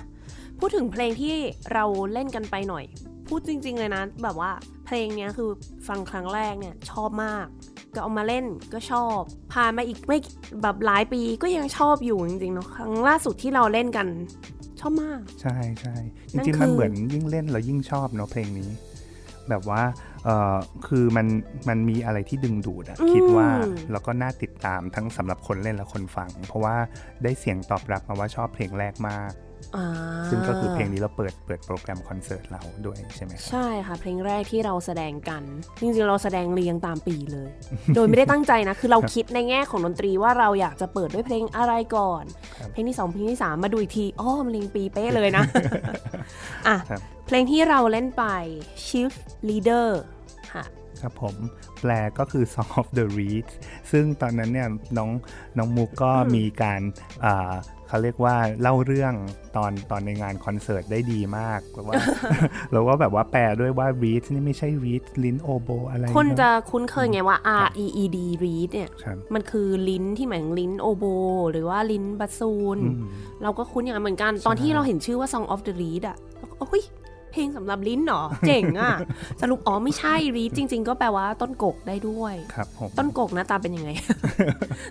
[0.59, 1.35] พูดถึงเพลงที่
[1.73, 2.85] เราเล่นกันไปหน่อย
[3.29, 4.51] พูดจริง ๆ เลยนะ แบบว่า
[4.87, 5.51] เพลงนี้คือ
[5.89, 7.47] ฟังครั้งแรกเนี่ยชอบมาก
[7.95, 9.21] ก็เอามาเล่นก็ชอบ
[9.53, 10.19] ผ่านมาอีกไม่
[10.63, 14.07] แบบหลายปีก็ยังชอบอยู่จริงๆเนาะครั้งล่าสุดที่เราเล่นกัน
[14.81, 15.95] ชอบมาก ใช่ใช่
[16.31, 18.71] จริงๆมันเหมือนยิ่งเล่นเรายิ่งชอบเนาะเพลงนี้
[19.49, 20.14] แบบว่าเออ
[20.87, 21.27] คือมัน
[21.69, 23.49] มันมีอะไรที่ดึงดูดอะคิดว่า
[23.93, 26.77] แล้วก็น่าติดตามทั้งสำหรับคนเล่นและคนฟัง เพราะว่า
[27.23, 29.33] ได้เสียงตอบรับมาว่าชอบเพลงแรกมาก
[30.31, 35.43] ซึ่งก็คือเพลงนี้เราเปิดเปิดโปรแกรมคอนเสิร์ตเราด้วยใช่ไหมใช่ค่ะ เพลงแรกที่เราแสดงกัน
[35.81, 37.51] จริงๆเราแสดงเรียงตามปีเลย
[37.95, 42.25] โดยไม่ได้ตั้งใจนะ คือเราคิดในแง่ของดนตรีว่าเราอยากจะเปิดด้วยเพลงอะไรก่อน
[42.73, 45.45] เพลงที่ 2 เพลงที่ 3 มาดูอีกทีอ้อมันเรียงปีเป๊ะเลยนะ
[46.69, 46.77] อะ
[47.27, 48.25] เพลงที่เราเล่นไป
[48.87, 49.89] Shift Leader
[50.55, 50.65] ค่ะ
[51.01, 51.37] ครับผม
[51.81, 53.49] แปลก็คือ Song of the Reed
[53.93, 54.69] ซึ่งตอนนั้นเนี่ย
[54.99, 55.11] น้อง
[55.59, 56.81] น้องมุกก็มีการ
[57.89, 59.15] เขาเรียกว่าเล่าเรื่อง
[59.57, 61.95] ตอนตอนในงานคอนเสิร์ตได้ดีมากแล้วว่า
[62.73, 68.91] เราก็แบบว่าแปลด้วยว่า reed นี่ไม่ใช่ reed ลิ้นโอโบอะไรคนจะคุ้นเคยไงว่า R E E D reed เนี่ย
[69.35, 71.05] มันคือลิ้นที่หมายถึงลิ้นโอโบ
[71.51, 72.79] หรือว่าลิ้นบัสซูน
[73.43, 76.17] เราก็คุ้นอย่างนั้นเหมือนกัน ตอนที่เราเห็นชื่อว่า Song of the Reed อะ
[76.59, 76.83] โอ้ย
[77.35, 78.93] เพลงสำหรับลิ้นหรอ เจ๋งอะ
[79.43, 83.91] สรุปอ๋อไม่ใช่รีจริง ๆ ก็แปลว่าต้นกกได้ด้วยครับผมต้นกกหน้าตาเป็นยังไง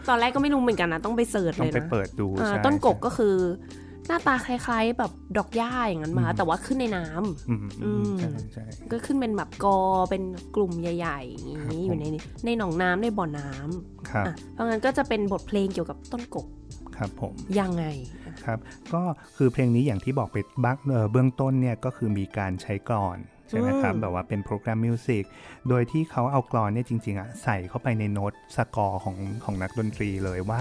[0.07, 2.27] ตอนแรกก็ไม่รู้เหมือนกันนะ ต้องไปเสิร์ชเลยนะต้องไปเปิดดู
[2.65, 3.35] ต้นกกก็คือ
[4.07, 9.77] หน้าตาคล้ายๆ แบบดอกหญ้าอย่างนั้นมา แต่ว่าขึ้นในน้ำก็ขึ้นเป็นแบบกอ
[10.09, 10.23] เป็น
[10.55, 12.05] กลุ่มใหญ่ๆอย่างนี้อยู่ใน
[12.45, 16.47] ในหนองน้ำในบ่อน้ำครับเพราะงั้นก็จะเป็นบทเพลงเกี่ยวกับต้นกก
[16.97, 17.85] ครับผมยังไง
[18.45, 18.59] ครับ
[18.93, 19.01] ก็
[19.37, 20.77] คือเพลงนี้อย่างที่บอกไปบัก
[21.11, 23.19] เบื้องต้นเนี่ยก็คือมีการใช้กลอน
[23.49, 25.23] ใช่ไหมครับแบบว่าเป็น program music
[25.69, 30.59] โดยที่เขาเอากลอนเนี่ยจริงๆอะใส่เข้าไปในโน้ตสกอร์ของของนักดนตรีเลยว่า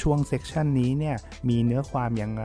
[0.00, 1.16] ช่วง section นี้เนี่ย
[1.48, 2.44] มีเนื้อความยังไง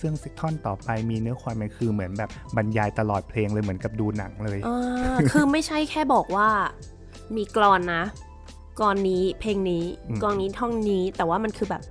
[0.00, 4.58] ซึ่งเซกท่อนต่อไปมีเนื้อความมันคือเหมือนแบบบรรยายตลอดเพลงเลยเหมือนกับดูหนังเลย
[5.30, 6.48] คือไม่ใช่แค่บอกว่า
[7.36, 8.04] มีกลอนนะ
[8.78, 9.84] กรอนนี้เพลงนี้
[10.22, 11.82] กรอนนี้ท่องนี้แต่ว่ามันคือแบบ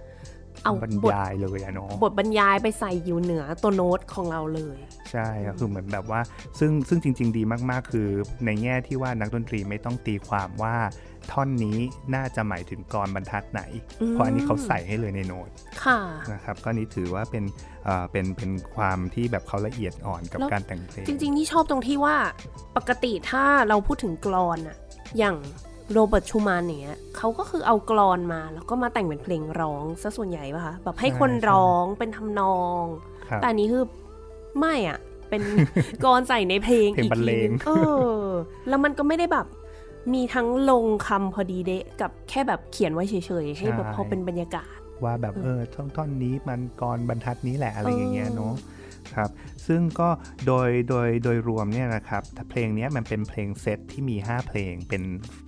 [0.63, 4.77] เอาบรรยายเลยอะเนาะบทบรรยายไปใส่อยู่เหนือตัวโน้ตของเราเลย
[5.11, 6.21] ใช่ก็คือเหมือนแบบว่า
[6.59, 8.09] ซึ่งซึ่งจริง ๆ ดีมากๆ คือ
[8.45, 10.75] ในแง่ที่ว่านักดนตรีไม่ต้องตีความว่า
[11.31, 11.77] ท่อนนี้
[12.15, 13.61] น่าจะหมายถึงกรบรรทัดไหน
[14.11, 15.49] เพราะอันนี้เขาใส่ให้เลยในโน้ต
[15.85, 15.99] ค่ะ
[16.33, 17.43] นะครับ ก็นี้ถือว่าเป็น
[18.11, 22.15] เป็นเป็นความที่แบบเขาละเอียดอ่อนกับการแต่งเพลง จริง ๆ ที่ชอบตรงที่ว่า
[22.77, 24.77] ปกติถ้าเราพูดถึงกรอนอะ
[25.17, 25.35] อย่าง
[25.93, 32.83] โรเบิร์ตชูมานเนี่ยเขาก็คือเอากรอนมา แล้วก็มาแต่งเป็นเพลงร้องซะส่วนใหญ่ป่ะคะแบบให้คนร้องเป็นทำนอง
[33.41, 33.85] แต่นี้คือ
[34.59, 34.99] ไม่อะ
[35.29, 35.41] เป็น
[36.03, 37.35] กรอนใส่ในเพลงอีกที
[37.67, 37.71] เอ
[38.13, 38.19] อ
[38.67, 39.47] แล้วมันก็ไม่ได้แบบ
[40.13, 48.53] มีทั้งลงคำพอดีเดะกับแค่แบบเขียนไว้เฉยๆ ให้แบบพอเป็นบรรยากาศ ว่าแบบเออท่อนท่อนนี้มันกรบรรทัดนี้แหละอะไรอย่างเงี้ยเนาะ
[49.15, 49.29] ครับ
[49.67, 50.09] ซึ่งก็
[50.47, 55.03] โดยโดยโดยรวมเนี่ยนะครับเพลงนี้มันเป็นเพลงเซตที่มี 5 เพลงเป็น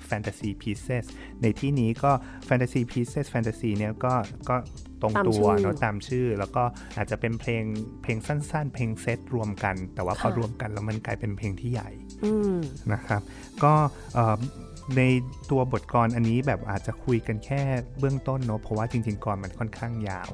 [0.10, 1.06] Fantasy Pieces
[1.42, 2.12] ในที่นี้ก็
[2.48, 4.14] Fantasy Pieces Fantasy เนี่ยก็
[4.50, 4.56] ก็
[5.02, 6.64] ตรงตัวเนาะตามชื่อ แล้วก็
[6.98, 7.64] อาจจะเป็นเพลง
[8.02, 11.90] เพลงสั้น ๆ เพลงเซตรวมกัน แต่ว่าพอรวมกันแล้วมันกลายเป็นเพลงที่ใหญ่
[12.94, 13.22] นะครับ
[13.64, 13.74] ก็
[14.98, 15.02] ใน
[15.52, 17.62] ตัวบทกรอันนี้แบบอาจจะคุยกันแค่
[18.00, 20.30] เบื้องต้นเนาะเพราะว่าจริงๆกรมันค่อนข้างยาว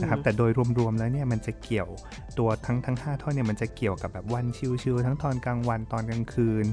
[0.00, 1.88] นะครับแต่โดยรวมๆแล้วเนี่ยมันจะเกี่ยว
[2.38, 4.46] ตัวทั้งทั้ง5ท่อนเนี่ยมันจะเกี่ยวกับแบบวัน
[4.82, 6.66] ชิวๆทั้งตอนกลางวันตอนกลางคืน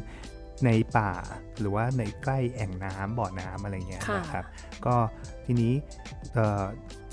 [0.65, 1.11] ในป่า
[1.59, 4.45] หรือว่าในใกล้แอ่งน้ำบ่อน้ำอะไรเงี้ยนะครับ
[4.85, 4.95] ก็
[5.45, 5.73] ทีนี้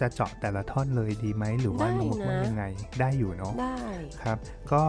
[0.01, 2.65] จะเจาะแต่ละท่อนเลยดีไหมหรือว่าโน้ตว่ายังไง
[3.01, 3.83] ได้อยู่เนาะได้
[4.23, 4.39] ครับ
[4.73, 4.83] ก็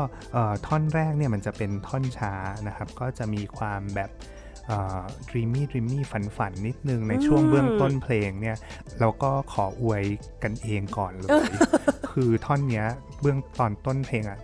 [0.68, 2.34] ท่อนแรกเนี่ยมันจะเป็นท่อนช้า
[2.68, 4.10] นะครับ ก็จะมีความแบบ
[5.30, 8.58] ดรีมี่ดรีมี่ฝันฝันนิดนึงในช่วงเบื้องต้นเพลงเนี่ย
[9.00, 10.04] เราก็ขออวย
[10.44, 11.30] กันเองก่อนเลย
[12.12, 12.86] คือท่อนเนี้ย
[13.22, 14.40] เบื้องตอนต้นเพลงอะ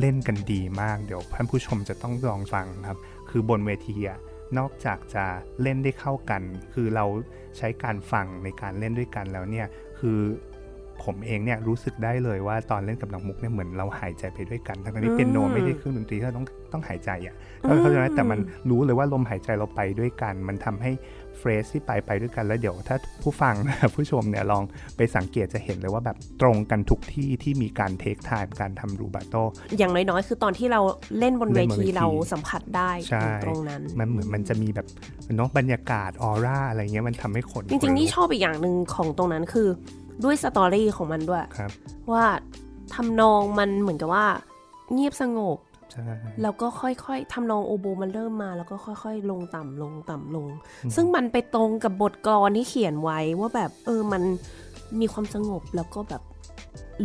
[0.00, 2.98] เล่นกันดีมากเดี๋ยวท่านผู้ชมจะต้องลองฟังครับ
[3.30, 4.18] คือบนเวทีอะ
[4.58, 5.24] นอกจากจะ
[5.62, 7.06] เล่นได้เข้ากัน คือเรา
[7.56, 9.66] ใช้การฟังในการเล่นด้วยกันแล้วเนี่ย
[9.98, 10.18] คือ
[11.04, 18.38] ผมเองเนี่ยรู้สึกได้เลยว่าตอนเล่นกับน้องมุกเนี่ยเหมือนเราหายใจไปด้วยกัน ทั้งที่เป็นโนไม่ได้เครื่องดนตรีที่เราต้องต้องหายใจอะเข้าใจไหมแต่มัน
[18.70, 20.90] รู้เลยว่าลมหายใจเราไปด้วยกัน มันทำให้
[21.38, 23.54] phrase ที่ไปไปด้วยกันแล้วเดี๋ยวถ้าผู้ฟัง
[23.96, 24.62] ผู้ชมเนี่ยลอง
[24.96, 29.34] ไปสังเกตจะเห็นเลยว่าแบบตรงกันทุกที่ที่มีการ take time การทำ rubato
[29.78, 30.80] อย่างน้อยๆ คือตอนที่เรา
[31.18, 32.90] เล่นบนเวทีเราสัมผัสได้
[33.44, 34.86] ตรงนั้น มันเหมือนมันจะมีแบบ
[35.36, 39.68] เนาะบรรยากาศออร่าอะไรเงี้ยมันทำให้คน จริงๆนี่ชอบอีกอย่างหนึ่งของตรงนั้นคือ
[40.24, 41.44] ด้วย story ของมันด้วย
[42.12, 42.24] ว่า
[42.94, 44.26] ทำนองมันเหมือนกับว่า
[44.92, 45.58] เงียบสงบ
[46.42, 50.46] แล้วก็ค่อยๆทำนองโอโบมันเริ่มมา แล้วก็ค่อยๆ ลงต่ำลงต่ำลง
[50.96, 54.22] ซึ่งมันไปตรงกับบทกลอนที่เขียนไว้ว่าแบบเออมัน
[55.00, 56.22] มีความสงบแล้วก็แบบ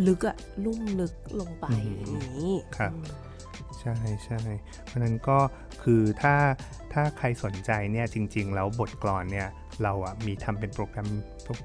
[0.06, 2.92] ลึกอะลุ่มลึกลงไปอย่างนี้ครับ
[3.80, 4.40] ใช่ใช่
[4.84, 5.38] เพราะนั้นก็
[5.82, 6.34] คือถ้า
[6.92, 9.48] ถ้าใครสนใจเนี่ยจริง ๆ แล้วบทกลอนเนี่ย
[9.82, 11.08] เราอะมีทำเป็นโปรแกรม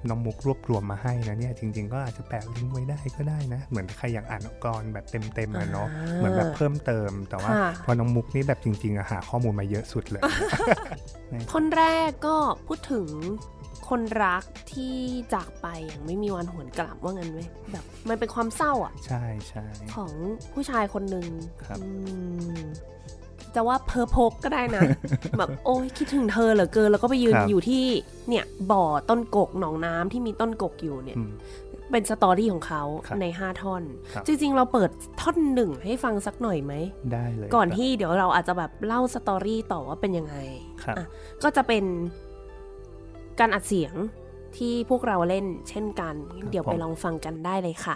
[0.10, 7.52] น้องมุกรวบรวมมาให้นะเนี่ยจริง ๆ ก็อาจจะแปะลิงก์ไว้ได้ก็ได้นะ เหมือนใครอยากอ่านกรแบบเต็มๆอะเนาะเหมือนแบบเพิ่มเติม แต่ว่า
[7.86, 10.22] พอน้องมุกนี่แบบจริงๆอะหาข้อมูลมาเยอะสุดเลย
[11.54, 12.36] คนแรกก็
[12.68, 13.08] พูดถึง
[13.90, 14.44] คนรัก
[14.74, 14.96] ที่
[15.34, 17.40] จากไปอย่างไม่มีวันหวนกลับว่างั้นไหม
[17.72, 20.12] แบบมันเป็นความเศร้าอะ ใช่ใช่ของ
[20.54, 21.28] ผู้ชายคนหนึ่ง
[21.66, 21.80] ครับ
[23.56, 24.82] จะว่าเพอพกก็ได้นะ
[25.38, 27.84] แบบโอ้ยคิดถึงเธอเหลือเกิน แล้วก็ไปยืนอยู่ที่
[28.30, 31.18] เนี่ยบ่อต้นกกหนองน้ำที่มีต้นกกอยู่เนี่ย
[31.92, 32.84] เป็น story ของเขา
[33.22, 33.84] ในห้าท่อน
[34.28, 34.90] จริง ๆ เราเปิด
[35.22, 36.74] ท่อนหนึ่งให้ฟังสักหน่อยไหม
[37.12, 40.36] ได้เลย ก่อนที่เดี๋ยวเราอาจจะแบบเล่า story ต่อว่าเป็นยังไง
[41.44, 41.84] ก็จะเป็น
[43.40, 43.94] การอัดเสียง
[44.58, 46.16] ที่พวกเราเล่นเช่นกัน
[46.52, 47.94] เดี๋ยวไปลองฟังกันได้เลยค่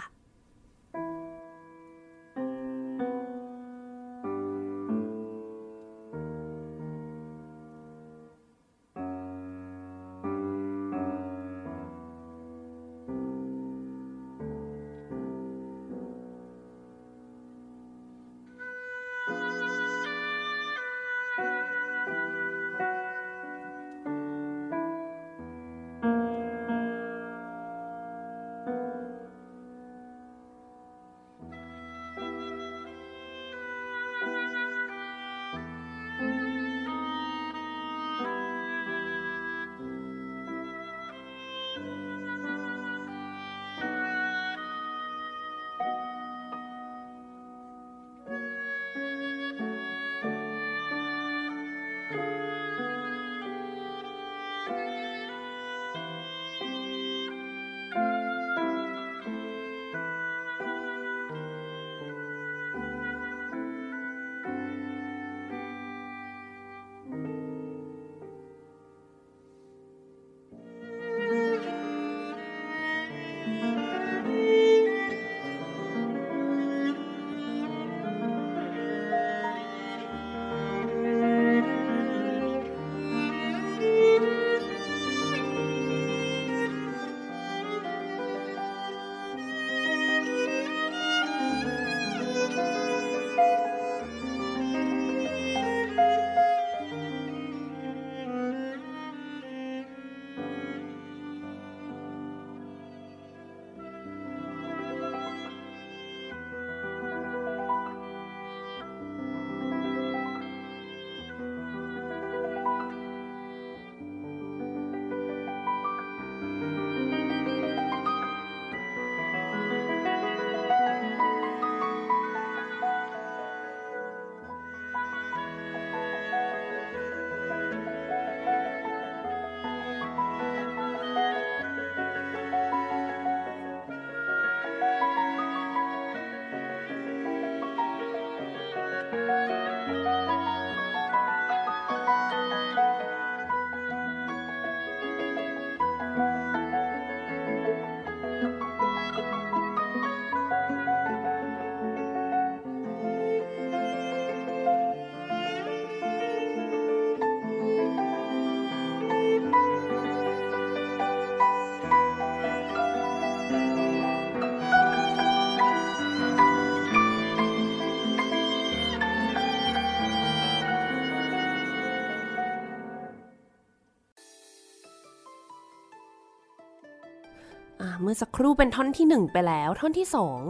[178.02, 180.40] เมื่อสักครู่เป็นท่อนที่หนึ่งไปแล้ว ท่อนที่สอง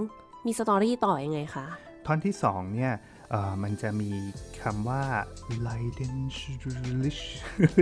[0.46, 1.66] มี story ต่ออยังไงคะ
[2.06, 2.92] ท่อนที่สองเนี่ย
[3.62, 4.10] มันจะมี
[4.62, 5.02] คำว่า
[5.66, 6.16] Leiden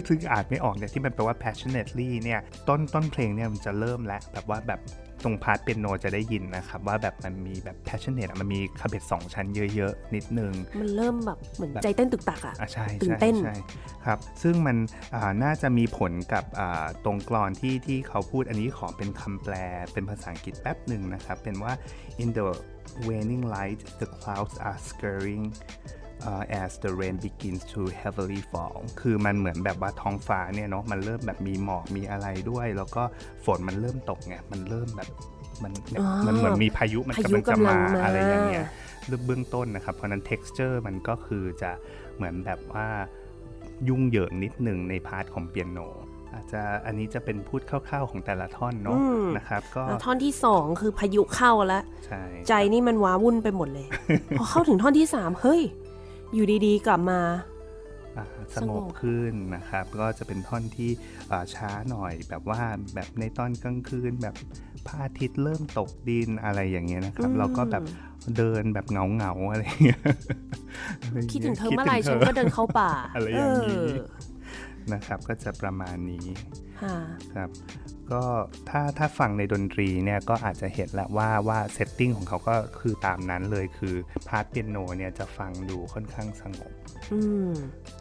[0.08, 4.80] ซึ่งอ่านไม่ออกเนี่ยที่มันแปลว่า passionately เนี่ยต้นต้นเพลงเนี่ยมันจะเริ่มแล้วแบบว่าแบบ
[5.24, 13.56] ตรง part เปียโนจะได้ยินนะครับ ว่าแบบมันมีแบบ passionate อะมันมีเขบ็ตสองชั้นเยอะๆ นิดนึง มันเริ่มแบบเหมือนใจเต้นตึกตักอะอะใช่ตื่นใช่เต้นใช่
[14.06, 14.76] ครับ ซึ่งมัน
[15.14, 19.54] อ่าน่าจะมีผลกับอ่าตรงกรอนที่ที่เขาพูดอันนี้ขอเป็นคำแปล
[19.92, 21.72] เป็นภาษาอังกฤษแป๊บหนึ่งนะครับ เป็นว่า
[22.22, 22.46] in the
[23.08, 25.46] waning light the clouds are scurrying
[26.30, 33.02] uh, as the rain begins to heavily fall คือมันเหมือนแบบว่าท้องฟ้าเนี่ยเนาะมันเริ่มแบบมีหมอกมีอะไรด้วย แล้วก็
[33.44, 35.08] ฝนมันเริ่มตกไงมันเริ่มแบบ
[35.62, 38.66] มันเนี่ยอ๋อมันเหมือนมีพายุมันพายุกำลังจะกำลัมางมาอะไรอย่างเงี้ย
[39.26, 41.70] เบื้องต้นนะครับ เพราะฉะนั้น texture มันก็คือจะ
[42.16, 42.86] เหมือนแบบว่า
[43.88, 45.78] ยุ่งเหยิงนิดหนึ่งในพาร์ทของเปียโน
[46.34, 53.86] อาจจะอันนี้จะเป็นพูดคร่าวๆของแต่ละท่อนเนาะอืมนะครับก็แล้วท่อนที่สองคือพายุเข้าแล้วใช่ใจนี่มันว้าวุ่นไปหมดเลย
[54.38, 55.62] พอเข้าถึงท่อนที่สามเฮ้ย
[56.34, 57.20] อยู่ดีๆ กลับมา
[58.16, 60.90] อ่าสสงงบบขึ้นนะครับ ก็จะเป็นท่อนที่
[61.30, 62.62] อ่าช้าหน่อยแบบว่า
[62.94, 64.34] แบบในตอนกลางคืนแบบ
[64.86, 67.84] พระอาทิตย์เริ่มตกดินอะไรอย่างเงี้ยนะครับอืมเราก็แบบ
[68.36, 70.00] เดินแบบเหงาๆอะไรอย่างเงี้ย
[71.02, 73.90] อะไรอย่างคิดงี้ยถึงเธอคิเมื่อไหร่ธฉันก็เดินเข้าป่าอะไรอย่างนี้เออ
[74.92, 76.26] นะครับ ก็จะประมาณนี้
[76.82, 76.96] ค่ะ
[77.34, 77.50] ครับ
[78.12, 78.22] ก็
[78.68, 83.94] ถ้าถ้าฟังในดนตรีเนี่ยก็อาจจะเห็นแล้วว่าว่า setting ของเขาก็คือตามนั้นเลยคือ
[84.28, 86.72] part เปียโนเนี่ยจะฟังดูค่อนข้างสงบ
[87.12, 87.52] อืม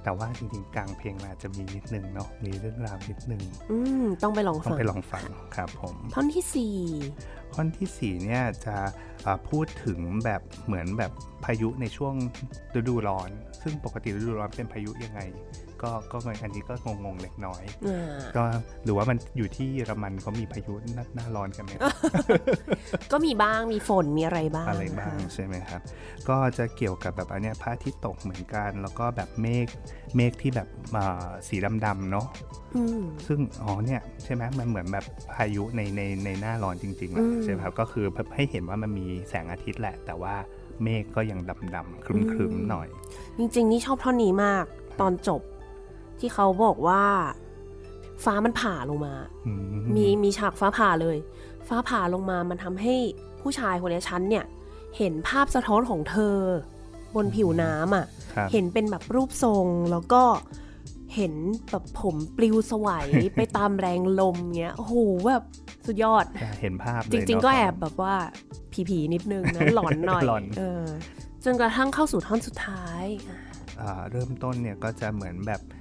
[0.04, 3.42] แต่ว่าจริงๆ กลางเพลงมันอาจจะมีนิดนึงเนาะมีเรื่องราวนิดนึง
[3.72, 5.24] อืมต้องไปลองต้องฟังไปลองฟัง
[5.56, 6.76] ครับผมท่อนที่สี่
[7.54, 8.76] ท่อนที่ 4 เนี่ยจะ
[9.26, 11.12] อ่าพูดถึงแบบเหมือนแบบ
[11.46, 12.14] พายุในช่วง
[12.76, 13.30] ฤดูร้อน
[13.62, 15.20] ซึ่งปกติฤดูร้อนเป็นพายุยังไง
[15.84, 18.44] ก็ก็อันนี้ก็งงๆเล็กน้อยอ่าก็
[18.84, 21.74] หรือว่ามันอยู่ที่เยอรมันเขามีพายุหน้าหน้าร้อนกันไหม
[23.12, 25.82] ก็มีบ้างมีฝนมีอะไรบ้างอะไรบ้างใช่ไหมครับ
[26.30, 29.68] ก็จะเกี่ยวกับแบบอันเนี้ยพระอาทิตย์ตกเหมือนกัน แล้วก็แบบเมฆ
[30.16, 32.28] เมฆที่แบบอ่าสีดำๆเนาะ
[32.76, 40.36] อืมซึ่งอ๋อเนี่ยใช่ไหมมันเหมือนแบบพายุในในในหน้าร้อนจริงๆอะอืมใช่ไหมครับก็คือให้เห็นว่ามันมีแสงอาทิตย์แหละ แต่ว่า
[40.84, 41.40] เมฆก็ยัง
[41.76, 42.88] ดำๆครึมๆหน่อย
[43.38, 44.66] จริงๆ นี่ชอบท่อนนี้มาก
[45.02, 45.42] ตอนจบ
[46.22, 47.04] ที่เขาบอกว่า
[48.24, 49.14] ฟ้ามันผ่าลงมา
[49.48, 49.54] อื
[49.96, 51.18] มีมีฉากฟ้าผ่าเลย
[51.68, 52.96] ฟ้าผ่าลงมามันทำให้
[53.42, 54.46] ผู้ชายคนนี้ฉันเนี่ย
[54.98, 56.38] เห็นภาพสะท้อนของเธอ
[57.16, 58.06] บนผิวน้ำอะ
[58.36, 60.24] ครับเห็นเป็นแบบรูปทรงแล้วก็
[61.16, 61.34] เห็น
[61.70, 64.96] แบบผมปลิวสวัยไปตามแรงลมเงี้ย โอ้โห
[65.28, 65.44] แบบ
[65.86, 68.16] สุดยอดจะเห็นภาพเลยจริง ๆ ก็เนาะแอบแบบว่า
[68.90, 70.84] ผีๆนิดนึงนะหลอนหน่อยหลอนเออ
[71.44, 73.40] จนกระทั่งเข้าสู่ท่อนสุดท้ายอะ
[73.80, 75.81] อ่าเริ่มต้นเนี่ยก็จะเหมือนแบบอ่า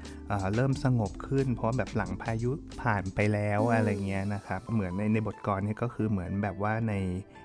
[0.54, 2.50] เริ่มสงบขึ้น เพราะแบบหลังพายุ
[2.82, 6.94] ผ่านไปแล้วอืมอะไรเงี้ยนะครับเหมือนในในบทกรเนี่ยก็คือเหมือนแบบว่าใน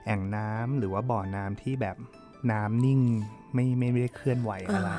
[0.06, 1.96] แอ่งน้ำหรือว่าบ่อน้ำที่แบบ
[2.52, 3.02] น้ำนิ่ง
[3.54, 4.90] ไม่ไม่ไม่ได้เคลื่อนไหวอะไร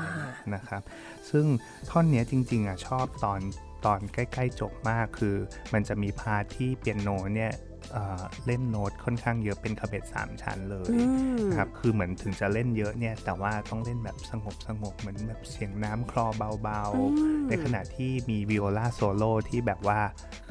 [0.55, 0.81] นะครับ
[1.29, 1.45] ซึ่ง
[1.89, 3.39] ท่อนเนี้ยจริง ๆอะชอบตอน
[3.85, 5.35] ตอนใกล้ ๆ จบมากคือ
[5.73, 7.53] มันจะมี part ที่เปียโนเนี่ย
[7.91, 10.99] เอ่อเล่นโน้ตค่อนข้างเยอะเป็นเขบ็ตสามชั้นเลยอื
[11.37, 17.01] มนะครับคือเหมือนถึงจะเล่นเยอะเนี่ยแต่ว่าต้องเล่นแบบสงบสงบเหมือนแบบเสียงน้ำคลอเบาอื
[17.37, 19.99] มๆในขณะที่มีวิโอลาโซโล่ที่แบบว่า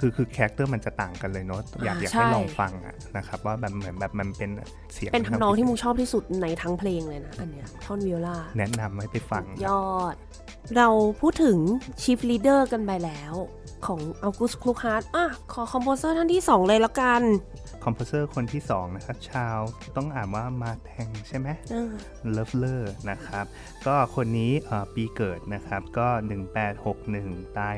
[0.00, 4.50] คือคือ character มันจะต่างกันเลยเนาะอยากอ่าอยากให้ใช่ลองฟังอะนะครับว่าแบบเหมือนแบบมันเป็น
[4.94, 10.16] เสียงเป็นทำนองที่มูชอบที่สุดในทั้งเพลงเลยนะอันเนี้ยท่อนวิโอลาแนะนำให้ไปฟังยอด
[10.76, 10.88] เรา
[11.20, 11.58] พูดถึง
[12.00, 13.34] Schilflieder กันไปแล้ว
[13.86, 17.22] ของอ u กุสคลูฮาร์ดอะขอ composer ท่านที่ 2 เลยแล้วกัน
[17.84, 19.58] composer คนที่ 2 นะครับ ชาว
[19.96, 21.92] ต้องอ่านว่ามาแทงใช่ไหมอ่า
[22.32, 23.44] Loeffler นะครับ
[23.86, 26.08] ก็คนนี้เอ่อปีเกิดนะครับ ก็
[26.82, 27.74] 1861 ตาย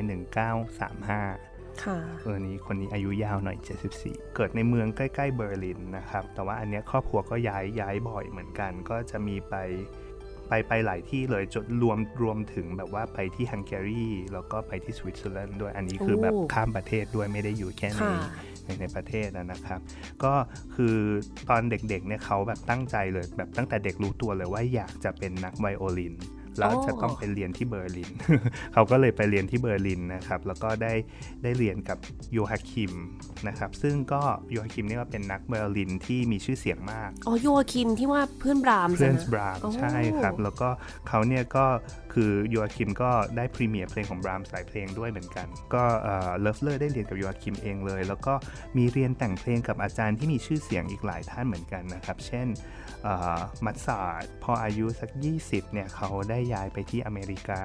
[0.65, 3.59] 1935ค่ะเออนี้คนนี้อายุยาวหน่อย
[3.97, 9.55] 74 เกิดในเมืองใกล้ ๆ เบอร์ลินนะครับ แต่ว่าอันเนี้ยครอบครัวก็ย้ายย้ายบ่อยเหมือนกัน ก็จะมีไป
[10.49, 18.15] ไปไปหลายที่เลยจนรวมรวมถึงแบบว่าไปที่ฮังการีแล้วก็ไปที่สวิตเซอร์แลนด์ด้วยอันนี้คือโอ้แบบข้ามประเทศด้วยไม่ได้อยู่แค่ในค่ะ
[18.65, 19.81] ในในประเทศนะนะครับ
[20.25, 20.33] ก็
[20.75, 20.97] คือ
[21.51, 26.15] ตอนเด็กๆเนี่ยเขาแบบตั้งใจเลยแบบตั้งแต่เด็กรู้ตัวเลยว่าอยากจะเป็นนักไวโอลิน
[26.59, 28.11] แล้วจะต้องไปเรียนที่เบอร์ลิน
[28.73, 30.93] เขาก็เลยไปเรียนที่เบอร์ลินนะครับ แล้วก็ได้
[31.43, 31.99] ได้เรียนกับ
[32.33, 32.93] โยอาคิม
[33.49, 40.69] นะครับ ซึ่งก็โยอาคิมเนี่ยก็เป็นนักไวโอลินที่มีชื่อเสียงมาก อ๋อโยอาคิมที่ว่าเพื่อนบรามส์เพื่อนนะบรามโอ้ใช่ครับ แล้วก็
[41.09, 41.67] เขาเนี่ยก็
[42.13, 45.83] คือโยอาคิมก็ได้ premiere เพลงของบรามหลายเพลงด้วยเหมือนกัน ก็
[46.41, 48.35] Loeffler ได้เรียนกับโยอาคิมเองเลย แล้วก็
[48.77, 52.49] มีเรียนแต่งเพลงกับอาจารย์ที่มีชื่อเสียงอีกหลายท่านเหมือนกันนะครับ เช่น
[53.05, 55.11] เอ่อมัตสาร์ดพออายุสัก
[55.43, 57.63] 20เนี่ยเขาได้ย้ายไปที่อเมริกา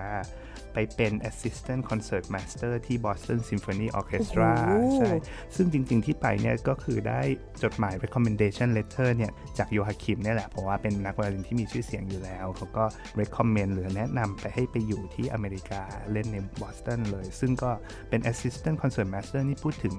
[0.74, 5.14] ไปเป็น Assistant Concert Master ที่ Boston Symphony Orchestra โอ้โหใช่
[5.56, 7.22] ซึ่งจริง ๆ ที่ไปเนี่ยก็คือได้
[7.64, 12.86] จดหมาย recommendation letter เนี่ยจากโยฮาคิมเนี่ยแหละ เพราะว่าเป็นนักไวโอลินที่มีชื่อเสียงอยู่แล้ว เขาก็
[13.20, 17.72] recommend หรือแนะนำไปให้ไปอยู่ที่อเมริกาเล่นในบอสตันเลย ซึ่งก็
[18.10, 19.96] เป็น assistant concert master นี่พูดถึง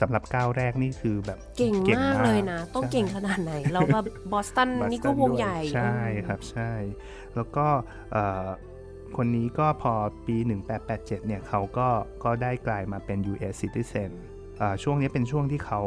[0.00, 6.72] สำหรับก้าวแรกนี่คือแบบเก่งมากเลยนะ ต้องใช่เก่งขนาดไหน เราแบบบอสตัน Boston นี่ก็วงใหญ่ด้วยใช่ครับใช่
[7.36, 7.66] แล้วก็
[8.12, 8.46] เอ่อ
[9.16, 9.92] คนนี้ก็พอ
[10.26, 10.36] ปี
[10.76, 11.88] 1887 เนี่ยเขาก็
[12.24, 14.10] ก็ได้กลายมาเป็น US citizen
[14.60, 15.80] อ่าช่วงนี้เป็นช่วงที่เขา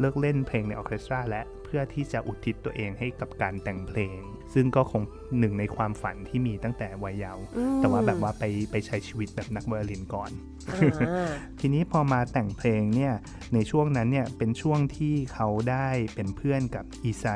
[0.00, 4.20] เลิกเล่นเพลงในออร์เคสตราละ เพื่อที่จะอุทิศตัวเองให้กับการแต่งเพลง
[4.54, 5.02] ซึ่งก็คง
[5.38, 10.30] หนึ่งในความฝันที่มีตั้งแต่วัยเยาว์อืมแต่ว่าแบบว่าไปไปใช้ชีวิตแบบนักไวโอลินก่อน
[10.68, 13.14] อ่าทีนี้พอมาแต่งเพลงเนี่ย
[13.54, 17.26] ในช่วงนั้นเนี่ยเป็นช่วงที่เขาได้เป็นเพื่อนกับอีไซ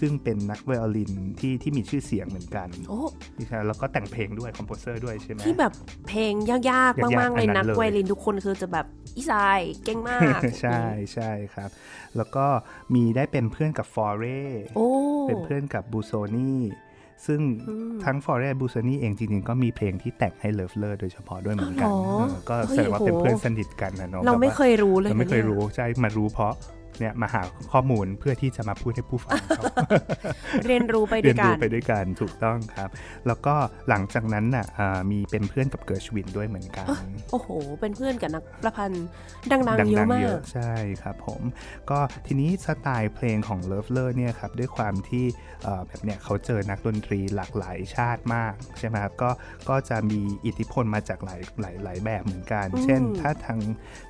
[0.00, 2.98] ซึ่งเป็นนักไวโอลินที่ที่มีชื่อเสียงเหมือนกันโอ้
[3.38, 5.72] อีไซแล้วก็แต่งเพลงด้วย composer ด้วยใช่ไหมที่แบบ
[6.08, 10.80] เพลงยากๆยากๆมากๆเลยอันนั้นักนเลยไวโอลินทุกคนคือจะแบบอีไซเก่งมาก ใช่
[11.14, 11.70] ใช่ครับ
[12.16, 12.46] แล้วก็
[12.94, 14.24] มีได้เป็นเพื่อนกับฟอเร
[14.76, 14.88] โอ้
[15.28, 16.60] เป็นเพื่อนกับบูโซนี่
[17.26, 26.54] ซึ่งอืมทั้งฟอเรบูโซนี่เองจริงๆ ก็มีเพลงที่แต่งให้ Loeffler โดยเฉพาะด้วยเหมือนกันอ๋อเออก็แสดงว่าเฮ้ยเป็นโหเพื่อนสนิทกันนะเนาะเราแบบไม่ว่าเคยรู้เลย เราไม่เคยนะรู้ใช่มารู้เพราะ
[26.98, 29.64] เนี่ยมาหาข้อมูลเพื่อที่จะมาพูดให้ผู้ฟังเขา
[30.66, 32.88] เรียนรู้ไปด้เรีวยนกัรู้นไปด้วยกันถูกต้องครับ
[33.26, 33.54] แล้วก็
[33.88, 36.86] หลังจากนั้นน่ะอ่ามีเป็นเพื่อนกับเกิร์ชวินด้วยเหมือนกัน
[37.32, 37.48] โอ้โห
[37.80, 39.06] เป็นเพื่อนกับนักประพันธ์
[39.52, 41.42] ดังๆดัเยอะงๆมาเยกอะใช่ครับผม
[41.90, 45.24] ก็ทีนี้สไตล์เพลงของ Love l e r เนี่ยครับด้วยความที่
[45.62, 49.30] เอ่อแบบเนี่ยเขาเจอนักดนตรีหลากหลายชาติมากใช่ไหมครับก็
[49.68, 53.60] ก็จะมีอิทธิพลมาจากหลายหลายหลายแบบเหมือนกันอืมเช่น ถ้าทาง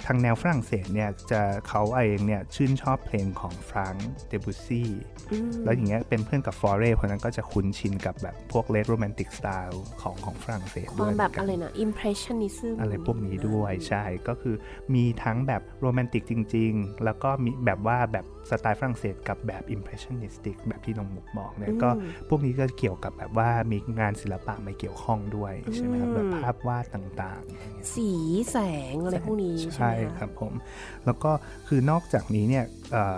[0.06, 4.90] ทางแนวฝรั่งเศสเนี่ยจะเขาเองเนี่ยชื่นชอบเพลงของฟรังก์เดบุซี่
[5.32, 14.54] อืมแล้วอย่างเงี้ยเป็นเพื่อนกับฟอเรเพราะฉะนั้นก็จะคุ้นชินกับแบบพวกเลดโรแมนติกสไตล์ของของฝรั่งเศสคด้วาวยมเหแบมืบอนกัอะนไรนะ impressionism อะไรพวกนี้ด้วยใช่ก็คือ
[14.94, 21.90] มีทั้งแบบโรแมนติกจริง ๆ แล้วก็มีแบบว่าแบบ สไตล์ฝรั่งเศสกับแบบ impressionistic แบบที่น้องมุกบอกเนี่ยอืมก็
[22.28, 28.10] พวกนี้ก็เกี่ยวกับแบบว่ามีงานศิลปะมาเกี่ยวข้องด้วยใช่ไหมครับอืมแบบภาพวาดต่างๆ สี
[28.50, 28.56] แส
[28.92, 30.52] งอะไรพวกนี้ใช่ใช่ไหมคคะรับผม
[31.06, 31.30] แล้วก็
[31.68, 32.64] คือนอกจากนี้เนี่ย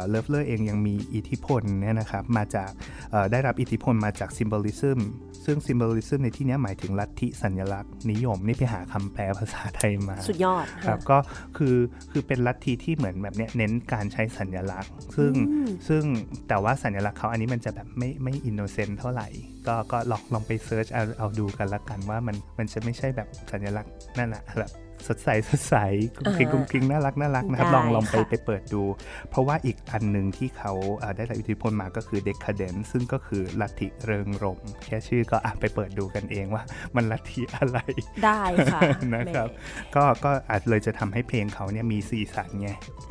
[0.08, 2.70] Loeffler เองยังมีอิทธิพลเนี่ยนะครับมาจาก
[3.10, 5.00] เอ่อได้รับอิทธิพลมาจากซิม b บลิซึม
[5.44, 11.18] ซึ่งซิม b บลิซึมในที่เนี้ยหมายถึงลัทธิสัญลักษณ์นิยม นี่ไปหาคำแปลภาษาไทยมา สุดยอดครับะก็
[11.56, 11.76] คือ
[12.10, 16.02] คือเป็นลัทธิที่เหมือนแบบเนี้ยเน้นการใช้สัญลักษณ์ ซึ่งอืมซึ่ง
[16.48, 19.28] แต่ว่าสัญลักษณ์เขาอันนี้มันจะแบบไม่ไม่ innocent เท่าไหร่
[19.66, 24.72] ก็ก็ลองลองไป search เอาเอาดูกันละกันว่ามันมันจะไม่ใช่แบบสัญลักษณ์นั่นแหละแบบ
[25.06, 25.76] สดใสสดใส
[26.16, 28.82] กรุ้งกริ้งอ่ากรุ้งกริ้งน่ารักน่ารักนะครับได้ลองลองไปค่ะไปเปิดดู
[29.30, 36.62] เพราะว่าอีกอันหนึ่งที่เขาเอ่อได้รับอิทธิพลมาก็คือ Decadence ซึ่งก็คือลัทธิเริงรมย์แค่ชื่อก็อะไปเปิดดูกันเองว่า
[36.96, 37.78] มันลัทธิอะไร
[38.24, 38.80] ได้ค่ะ
[39.14, 42.70] นะครับแหมก็ก็อาจเลยจะทำให้เพลงเขาเนี่ยมีสีสันไง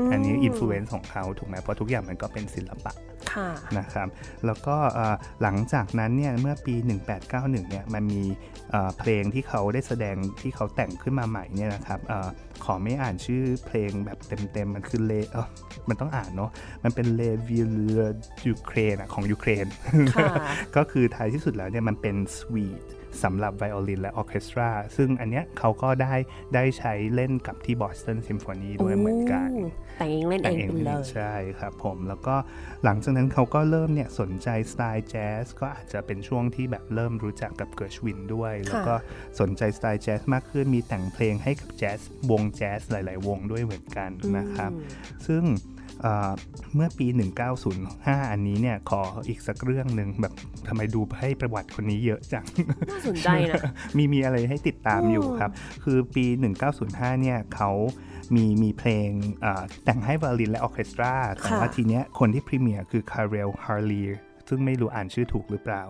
[0.09, 3.16] มอันนี้ influence ของเขาถูกไหมเพราะทุกอย่างมันก็เป็นศิลปะค่ะ
[3.77, 4.07] นะครับ
[4.45, 6.75] แล้วก็เอ่อหลังจากนั้นเนี่ยเมื่อปี
[7.21, 8.23] 1891เนี่ยมันมี
[8.71, 12.29] เอ่อเพลงที่เขาได้แสดงที่เขาแต่งขึ้นมาใหม่เนี่ยนะครับเออ
[12.65, 14.17] ขอไม่อ่านชื่อเพลงแบบ
[14.53, 15.47] เต็มๆ มันคือ Les เออ
[15.89, 16.51] มันต้องอ่านเนาะ
[16.83, 19.65] มันเป็น Les Veillées de l'Ukraine ของยูเครน
[20.15, 20.33] ค่ะ
[20.75, 22.81] ก็คือท้ายที่สุดแล้วเนี่ยมันเป็นสวีท
[23.23, 26.13] สำหรับไวโอลินและออร์เคสตรา ซึ่งอันเนี้ยเขาก็ได้
[26.55, 32.35] ได้ใช้เล่นกับที่บอสตันซิมโฟนีด้วยเหมือนกันโแต่งเองเล่นเองไปเลยใช่ครับผมแล้วก็
[32.83, 38.95] หลังจากนั้นเขาก็เริ่มเนี่ยสนใจสไตล์แจ๊สก็อาจจะเป็นช่วงที่แบบเริ่มรู้จักกับเกิร์ชวินด้วย แล้วก็
[39.39, 41.99] สนใจสไตล์แจ๊สมากขึ้นมีแต่งเพลงให้กับแจ๊ส
[42.31, 45.43] วงแจ๊สหลาย ๆ วงด้วยเหมือนกันนะครับอืมซึ่ง
[46.01, 46.31] เอ่อ
[46.75, 47.07] เมื่อปี
[47.69, 50.33] 1905 อันนี้เนี่ยขออีกสักเรื่องหนึ่งแบบ
[50.67, 52.45] ทำไมดูให้ประวัติคนนี้เยอะจัง
[52.91, 53.61] น่าสนใจนะ
[53.97, 55.51] มีมีอะไรให้ติดตามอยู่อืมครับ
[55.83, 56.25] คือปี
[56.73, 57.71] 1905 เนี่ยเขา
[58.35, 59.09] มีมีเพลง
[59.45, 64.03] อ่าแต่งให้ไวโอลินและออร์เคสตราแต่ว่าทีเนี้ยคนที่ premiere คือ Karel Halíř
[64.49, 65.83] ซึ่งไม่รู้อ่านชื่อถูกหรือเปล่า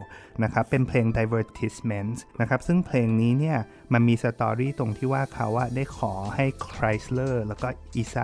[0.43, 3.57] นะครับ เป็นเพลง Divertissement นะครับ ซึ่งเพลงนี้เนี่ย
[3.93, 8.17] มันมี story ตรงที่ว่าเขาอะได้ขอให้ Kreisler แล้วก็อีไซ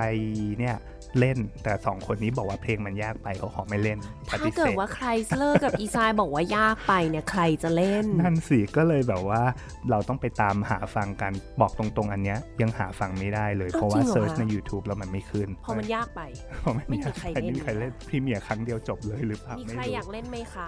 [0.60, 0.78] เนี่ย
[1.20, 4.00] เล่น แต่สองคนนี้บอกว่าเพลงมันยากไปเขาขอไม่เล่น
[4.30, 9.42] ปถ้าฏิเสเกิดธว่าใครเลิกกับอีซายบอกว่ายากไปเนี่ยใครจะเล่น นั่นสิก็เลยแบบว่า
[9.90, 11.32] เราต้องไปตามหาฟังกัน
[11.62, 16.22] บอกตรงๆ อันเนี้ยยังหาฟังไม่ได้เลยอ้าวเพราะว่าจริงเหรอ search คะใน YouTube แล้วมันไม่ขึ้นพอมันยากไป
[16.62, 20.68] เพราะมันไม่มีใครเล่นไม่มีใครเล่น premiere ครั้งเดียวจบเลยหรือเปล่าไม่มีใครรู้อยากเล่นไหมคะ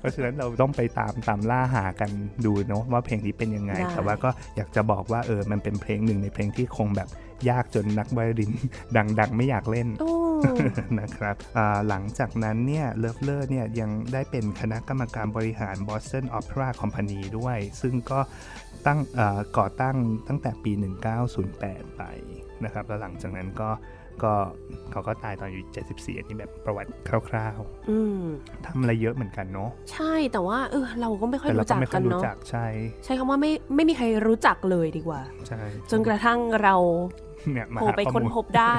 [0.00, 2.10] เพราะฉะนั้นเราต้องไปตามตามล่าหากัน
[2.44, 7.08] ดูเนาะว่าเพลงนี้เป็นยังไงได้แต่ว่าก็อยากจะบอกว่าเออมันเป็นเพลงหนึ่งในเพลงที่คงแบบ
[7.50, 8.52] ยากจนนักไวโอลิน
[8.96, 10.10] ดัง ๆ ไม่อยากเล่นโอ้
[11.00, 11.36] นะครับ
[11.88, 18.20] หลังจากนั้นเนี่ยเลฟเลอร์เนี่ยยังได้เป็นคณะกรรมการบริหาร Boston Opera Company ด้วย ซึ่งก็
[18.86, 18.98] ตั้ง
[19.58, 19.96] ก่อตั้ง
[20.28, 20.72] ตั้งแต่ปี
[21.34, 22.02] 1908 ไป
[22.64, 23.70] นะครับแล้วหลังจากนั้นก็
[24.24, 24.32] ก็
[24.92, 26.90] เขาก็ตายตอนอายุ74อันนี้แบบประวัติ
[27.28, 32.66] คร่าวๆทำอะไรเยอะเหมือนกันเนาะใช่แต่ว่าเออเราก็ไม่ค่อยรู้จักกันเนาะใช่
[33.04, 36.74] ใช่คำว่าไม่ไม่มีใครรู้จักเลยดีกว่าใช่จนกระทั่งเรา
[37.74, 38.76] โผล่ไปค้นพบได้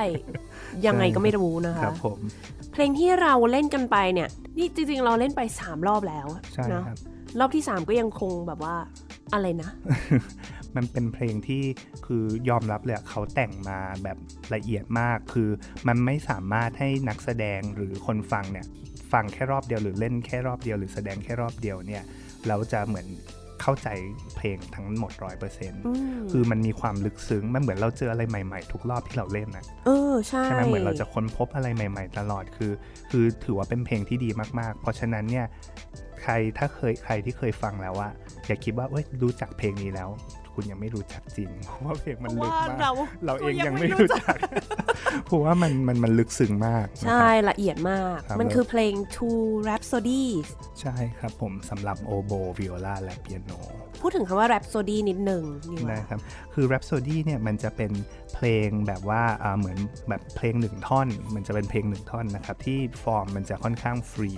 [0.85, 2.19] ยังไงก็ไม่รู้นะคะครับผม
[2.71, 6.27] เพลงที่เราเล่นกันไปเนี่ย นี่จริงๆเราเล่นไปสามรอบแล้ว
[6.73, 6.83] นะ
[7.39, 8.75] รอบที่สามก็ยังคงแบบว่า
[9.33, 9.69] อะไรนะ
[10.75, 11.63] มันเป็นเพลงที่
[12.05, 14.17] คือยอมรับเลยเขาแต่งมาแบบ
[14.53, 15.49] ละเอียดมาก คือ
[15.87, 18.65] มันไม่สามารถให้นักแสดงหรือคนฟังเนี่ย
[19.11, 22.03] ฟังแค่รอบเดียวหรือเล่นแค่รอบเดียวหรือแสดงแค่รอบเดียวเนี่ย
[22.47, 23.07] เราจะเหมือน
[23.61, 23.89] เข้าใจ
[24.37, 25.81] เพลงทั้งหมดร้อยเปอร์เซ็นต์
[26.31, 32.71] คือมันมีความลึกซึ้ง มันเหมือนเราเจออะไรใหม่ๆ ทุกรอบที่เราเล่นนะเออใช่ใช่ไหมเหมือนเราจะค้นพบอะไรใหม่ ๆ ตลอดคือ
[33.09, 35.45] คือถือว่าเป็นเพลงที่ดีมากๆ เพราะฉะนั้นเนี่ย
[36.21, 38.09] ใครถ้าเคยใครที่เคยฟังแล้วว่า
[38.47, 40.09] อย่าคิดว่าเอ้ยรู้จักเพลงนี้แล้ว
[40.59, 42.91] คุณยังไม่รู้จักจริง เพราะว่าเพลงมันลึกมากเรา
[43.25, 44.35] เราเองยังไม่รู้จัก
[45.25, 50.47] เพราะว่ามันมันมันลึกซึ้งมาก ใช่ละเอียดมาก มันคือเพลง Two Rhapsodies
[50.81, 53.51] ใช่ครับผมสำหรับโอโบวิโอลาและเปียโน
[54.01, 55.43] พูดถึงคำว่า Rhapsody นิดหนึ่ง
[55.87, 56.19] ได้ครับ
[56.53, 57.91] คือ Rhapsody เนี่ยมันจะเป็น
[58.35, 59.23] เพลงแบบว่า
[59.57, 59.77] เหมือน
[60.09, 64.33] แบบเพลงหนึ่งท่อน มันจะเป็นเพลงหนึ่งท่อนนะครับที่ฟอร์มมันจะค่อนข้างฟรี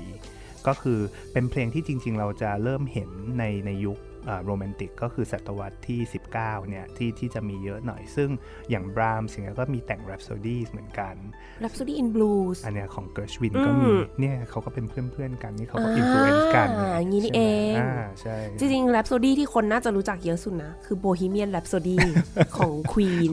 [0.67, 0.99] ก็คือ
[1.33, 3.09] เป็นเพลงที่จริง ๆ เราจะเริ่มเห็น
[3.39, 3.97] ในในยุค
[4.45, 5.99] โรแมนติกก็คือศตวรรษที่
[6.31, 6.31] 19
[6.69, 8.29] เนี่ยที่ที่จะมีเยอะหน่อย ซึ่ง
[8.69, 11.15] อย่างบรามส์สิ่งนี้ก็มีแต่ง Rhapsody เหมือนกัน
[11.63, 16.67] Rhapsody in Blues อันเนี้ยของเกิร์ชวินก็มี เนี่ยเขาก็เป็นเพื่อนๆกันนี่เขาก็ influence กัน
[16.99, 17.41] อย่างนี้นี่เอ
[17.71, 17.73] ง
[18.21, 21.97] ใช่จริงๆ Rhapsody ที่คนน่าจะรู้จักเยอะสุดนะ คือ Bohemian Rhapsody
[22.57, 23.31] ของ Queen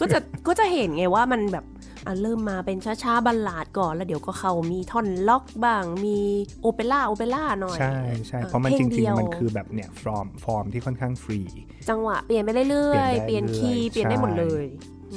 [0.00, 1.66] ก็จะก็จะเห็นไงว่ามันแบบ
[2.06, 6.18] อะเริ่มมาเป็นช้าๆ ballad ก่อน แล้วเดี๋ยวก็เขามีท่อนร็อกบ้าง มี
[6.62, 7.96] โอเปร่าโอเปร่าหน่อย ใช่
[8.26, 11.40] ใช่เพราะมันจริง ๆ มันคือแบบเนี่ย form form ที่ค่อนข้างฟรี
[11.88, 14.64] จังหวะเปลี่ยนไปเรื่อยๆ เปลี่ยนคีย์เปลี่ยนได้หมดเลย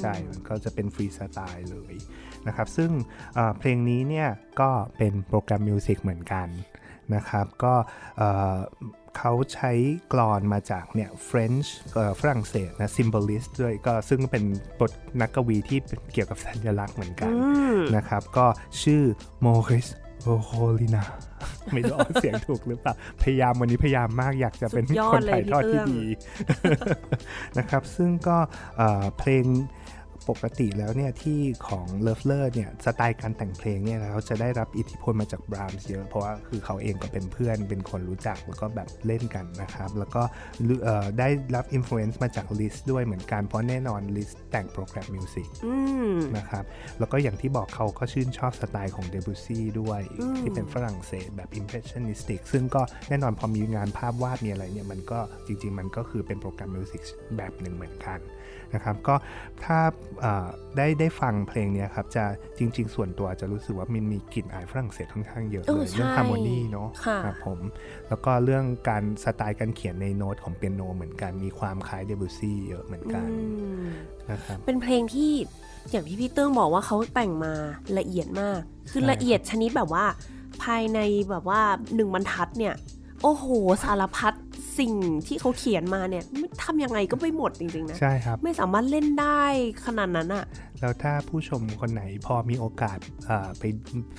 [0.00, 1.94] ใช่มันก็จะเป็นฟรีสไตล์เลย
[2.46, 2.90] นะครับ ซึ่ง
[3.58, 4.28] เพลงนี้เนี่ย
[4.60, 6.48] ก็เป็นโปรแกรมมิวสิกเหมือนกัน
[7.14, 7.74] นะครับ ก็
[9.18, 9.72] เขาใช้
[10.12, 11.68] กรอนมาจากเนี่ย French
[12.20, 14.44] ฝรั่งเศสนะ symbolist ด้วยก็ซึ่งเป็น
[14.80, 15.78] บทนักกวีที่
[16.12, 17.32] เกี่ยวกับสัญลักษณ์เหมือนกัน
[17.96, 18.46] นะครับ ก็
[18.82, 19.02] ชื่อ
[19.44, 19.92] Maurice
[20.32, 21.02] o h o l i n a
[21.72, 26.02] ไม่รู้ออกเสียงถูกหรือเปล่า พยายามวันนี้พยายามมากอยากจะเป็นคนถ่ายทอดที่ดี
[27.58, 28.38] นะครับ ซึ่งก็
[29.18, 29.44] เพลง
[30.28, 40.22] ปกติแล้วเนี่ยที่ของเลฟเลอร์เนี่ยสไตล์การแต่งเพลงเนี่ยเขาจะได้รับอิทธิพลมาจากบรามส์เยอะเพราะว่าคือเขาเองก็เป็นเพื่อนเป็นคนรู้จักแล้วก็แบบเล่นกันนะครับ แล้วก็
[41.18, 45.48] ได้รับ influence มาจากลิสด้วยเหมือนกันเพราะแน่นอนลิสแต่ง program music
[46.36, 46.64] นะครับ
[46.98, 50.00] แล้วก็อย่างที่บอกเขาก็ชื่นชอบสไตล์ของเดบูซี่ด้วย
[50.38, 57.02] ที่เป็นฝรั่งเศสแบบ impressionistic ซึ่งก็แน่นอนพอมีงานภาพวาดมีอะไรเนี่ยมันก็จริง ๆ มันก็คือเป็น program music
[57.36, 58.20] แบบหนึ่งเหมือนกัน
[58.74, 59.14] นะครับก็
[59.64, 59.78] ถ้า
[60.76, 62.24] ได้ได้ฟังเพลงนี้ครับจะ
[62.58, 66.88] จริง ๆ ส่วนตัวจะรู้สึกว่ามันมีกลิ่นอายฝรั่งเศสค่อนข้างเยอะเลยเรื่อง harmony เนาะ
[67.24, 67.58] ครับผม
[68.08, 73.26] แล้วก็เรื่องการสไตล์การเขียนในโน้ตของเปียโนเหมือนกันมีความคล้ายเดบิวซี่เยอะเหมือนกัน
[74.30, 75.32] นะครับเป็นเพลงที่
[75.90, 77.52] อย่างที่พี่เติ้งบอกว่าเขาแต่งมา
[77.98, 78.60] ละเอียดมาก
[78.90, 80.04] คือละเอียดชนิดแบบว่า
[80.62, 80.98] ภายใน
[81.30, 81.60] แบบว่า
[81.94, 82.74] หนึ่งบรรทัดเนี่ย
[83.22, 83.46] โอ้โห
[83.84, 84.34] สารพัด
[84.78, 84.92] สิ่ง
[85.26, 86.24] ที่เขาเขียนมาเนี่ย
[86.62, 89.42] ทำยังไงก็ไม่หมดจริงๆนะใช่ครับไม่สามารถเล่นได้
[89.86, 90.44] ขนาดนั้นอะ
[90.80, 92.98] แล้วถ้าผู้ชมคนไหนพอมีโอกาส
[93.58, 93.62] ไป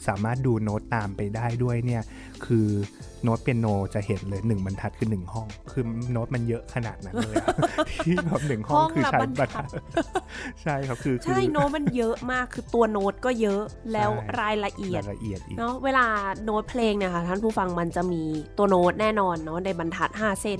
[0.08, 2.04] สามารถดูโน้ตตามไปได้ด้วยเนี่ย
[2.48, 2.68] คือ
[3.24, 7.36] โน้ตเปียโนจะเห็นเลยหนึ่งบรรทัดคือหนึ่งห้อง คือโน้ตมันเยอะขนาดนั้นเลย
[8.06, 9.68] ที่แบบหนึ่งห้องคือใช้บรรทัด
[10.64, 16.06] ใช่ครับคือใช่โน้ตมันเยอะมากคือตัวโน้ตก็เยอะแล้วรายละเอียดละเอียดเนาะเวลา
[16.44, 18.24] โน้ตเพลงเนี่ยค่ะท่านผู้ฟังมันจะมี
[18.58, 20.60] ตัวโน้ตแน่นอนเนาะในบรรทัด 5 เส้น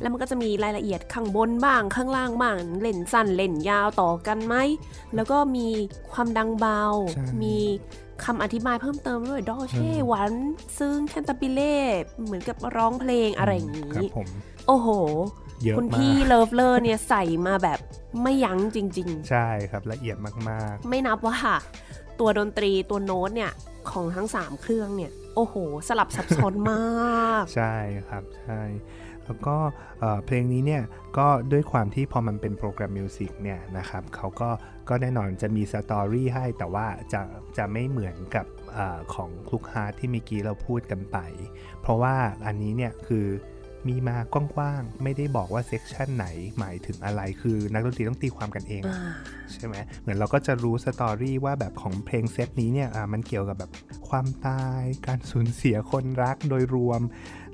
[0.00, 4.54] แล้วมันก็จะมีรายละเอียดข้างบนบ้างข้างล่างบ้างเล่นสั้นเล่นยาวต่อกันไหม
[5.14, 5.68] แล้วก็มี
[6.12, 6.82] ความดังเบา
[7.42, 7.56] มี
[8.24, 10.32] คำอธิบายเพิ่มเติมด้วยดอเช่หวาน
[10.78, 11.76] ซึ่ง cantabile
[12.24, 14.06] เหมือนกับร้องเพลงอะไรอย่างนี้
[14.68, 14.88] โอ้โห
[15.78, 17.78] คุณพี่เลิฟเลอร์เนี่ยใส่มาแบบ
[18.22, 20.16] ไม่ยั้งจริง ๆ ใช่ครับละเอียด
[20.48, 21.38] มากๆ ไม่นับว่า
[22.20, 23.52] ตัวดนตรีตัวโน้ตเนี่ย
[23.90, 25.54] ของทั้ง 3 เครื่องเนี่ย โอ้โห
[25.88, 27.74] สลับซับซ้อนมาก ใช่
[28.08, 28.60] ครับใช่
[29.26, 29.56] แล้วก็
[30.24, 30.82] เพลงนี้เนี่ย
[31.18, 34.50] ก็ด้วยความที่พอมันเป็น program music เนี่ยนะครับเขาก็
[34.88, 37.20] ก็แน่นอนจะมี story ให้แต่ว่าจะ
[37.56, 38.46] จะไม่เหมือนกับ
[38.76, 38.78] อ
[39.14, 41.18] ของคลุกฮาร์ที่เมื่อกี้เราพูดกันไป
[41.80, 42.14] เพราะว่า
[42.46, 43.26] อันนี้เนี่ยคือ
[43.88, 46.26] มีมากว้างๆ ไม่ได้บอกว่า section ไหน
[46.58, 49.00] หมายถึงอะไร คือนักดนตรีต้องตีความกันเองอ่า
[49.52, 53.70] ใช่ไหมเหมือนเราก็จะรู้ story ว่าแบบของเพลงเซตนี้เนี่ยอ่ามันเกี่ยวกับแบบ
[54.08, 57.00] ความตาย การสูญเสียคนรักโดยรวม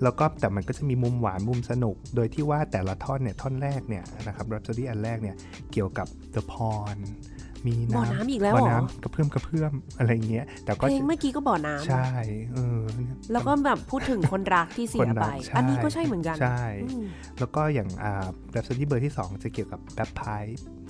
[0.03, 5.37] แล้วก็แต่มันก็จะมีมุมหวานมุมสนุก โดยที่ว่าแต่ละท่อนเนี่ยท่อนแรกเนี่ยนะครับ Rhapsody อันแรกเนี่ย
[5.73, 7.03] เกี่ยวกับ The Pond
[7.66, 12.08] มีบ่อน้ำน้ำอีกแล้วบ่อเหรอน้ำกระเพื่อมกระเพื่อมอะไรเงี้ย แต่ก็เพลงเมื่อกี้ก็บ่อน้ำใช่
[12.52, 12.80] เออ
[13.32, 17.04] แล้วก็แบบพูดถึงคนรักที่เสียคนรัไปใช่อันนี้ก็ใช่เหมือนกันใช่อืม
[17.38, 20.44] แล้วก็อย่างอ่า Rhapsody เบอร์ที่ 2 จะเกี่ยวกับแบปพาย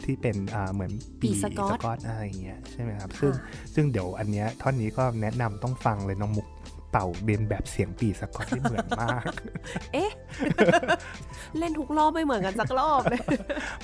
[0.05, 0.93] ที่เป็นอ่าเหมือน
[1.23, 6.47] ปี่สกอตสกอตอะไรอย่างเงี้ยใช่ไหมครับ ซึ่งค่ะซึ่งเดี๋ยวอันเนี้ยท่อนนี้ก็แนะนำต้องฟังเลยน้องมุก
[6.93, 9.25] เป่าเลียนแบบเสียงปี่สกอตที่เหมือนมาก
[9.93, 10.11] เอ๊ะ
[11.59, 13.21] เล่นทุกรอบไม่เหมือนกันสักรอบเลย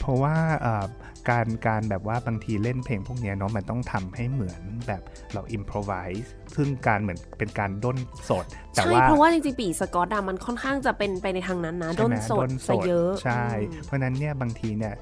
[0.00, 0.34] เพราะว่า
[0.64, 0.84] อ่า
[1.30, 5.02] การการแบบว่าบางทีเล่นเพลงพวกเนี้ยเนาะมันต้องทำให้เหมือนแบบ
[5.32, 7.96] เรา improvise ซึ่งการเหมือนเป็นการด้น
[8.28, 8.44] สด
[8.74, 14.94] แต่ใช่ว่าเพราะว่าจริงๆ ปี่สกอตอะมันค่อนข้างจะเป็นไปในทางนั้นนะใช่ด้นสดซะเยอะ ใช่อืมเพราะฉะนั้นเนี่ยบางทีเนี่ย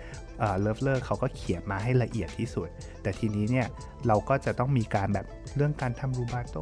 [0.60, 2.68] เลิฟเลอร์เขาก็เขียนมาให้ละเอียดที่สุด
[3.02, 3.66] แต่ทีนี้เนี่ย
[4.06, 5.26] เราก็จะต้องมีการแบบ
[5.56, 6.56] เรื่องการทำ rubato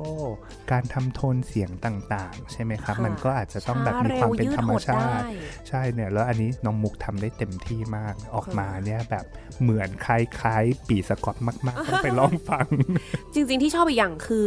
[0.73, 9.25] การทำโทนเสียงต่างๆ ใช่ไหมครับค่ะมันก็อาจจะต้องแบบช้มีความเป็นธรรมชาเร็วยืดหดติได้ใช่เนี่ยแล้วอันนี้น้องมุกทำได้เต็มที่มากออกค่ะมาเนี่ยแบบ
[9.63, 12.67] เหมือนคล้ายๆ ปีสกอตมากๆ ต้องไปลองฟัง
[13.35, 14.47] จริงๆที่ชอบอีกอย่างคือ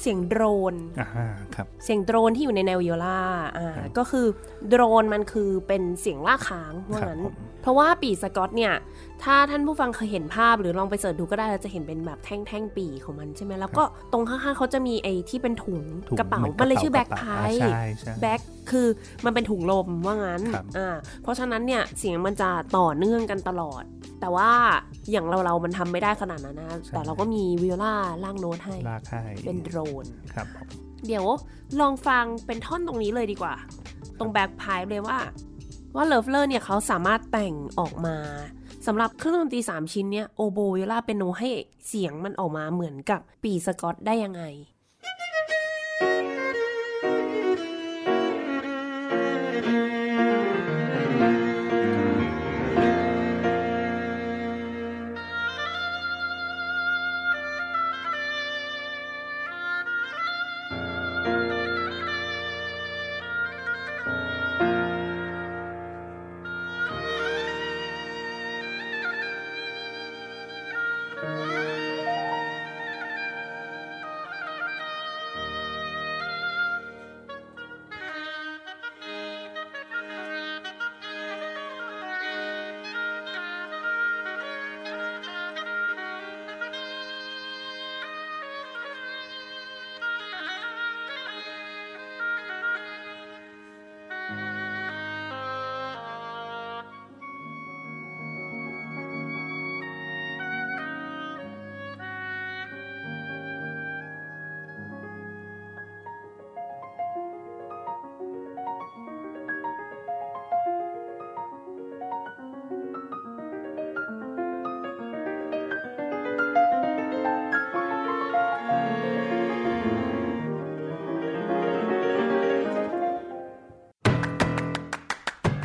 [0.00, 0.42] เสียงโดร
[0.72, 3.20] นอ่าครับเสียงโดรนที่อยู่ในแนววิโอลา
[3.58, 4.26] อ่าครับก็คือ
[4.68, 8.74] โดรนมันคือเป็นเสียงล่ากค้างว่าครับงั้นผมเพราะว่าปีสกอตเนี่ย
[9.24, 18.40] ถ้าท่านผู้ฟังเคยเห็นภาพหรือลองไปเสิร์ชดูก็ได้เราจะเห็นเป็นแบบแท่งๆปีของมันใช่ไหมแล้วก็ตรงข้างๆเขาจะมีไอ้ที่เป็นถุงถุงกระเป๋าหน่อยมันเลยชื่อ bagpipe กระไพเป๋าอ่าใช่ใช่ bag
[18.70, 18.86] คือ
[19.24, 20.88] มันเป็นถุงลมว่างั้นครับอ่า
[21.22, 23.82] เพราะฉะนั้นเนี่ยเสียงมันจะต่อเนื่องกันตลอด
[24.20, 24.50] แต่ว่า
[25.10, 30.66] อย่างเราเรามันทำไม่ได้ขนาดนั้นนะ แต่เราก็มีวิโอลาลากโน้ตให้ลากให้เป็นโดรนครับผม
[31.06, 31.24] เดี๋ยว
[31.80, 33.54] ลองฟังเป็นท่อนตรงนี้เลยดีกว่า
[34.18, 35.18] ตรง bagpipe เลยว่า
[35.96, 38.16] ว่าเลิฟเลอร์เนี่ยเขาสามารถแต่งออกมา
[38.86, 41.48] สำหรับเครื่องดนตรี 3 ชิ้นเนี่ยโอโบวิโอลาเปียโนให้
[41.86, 44.42] เสียงมันออกมาเหมือนกับปีสกอตได้ยังไง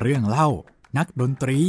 [0.07, 0.49] เรื่องเล่า
[0.97, 1.59] นักดนตรี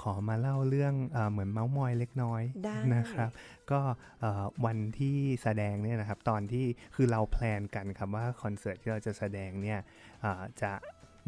[0.00, 3.30] ขอมาเล่าเรื่องเออเหมือนเมาส์มอยเล็กน้อยได้นะครับ
[3.70, 3.80] ก็
[4.20, 9.78] เอ่อวันที่แสดงเนี่ยนะครับ ตอนที่คือเราแพลนกันครับว่าคอนเสิร์ตที่เราจะแสดงเนี่ย
[10.20, 10.72] เอ่อจะ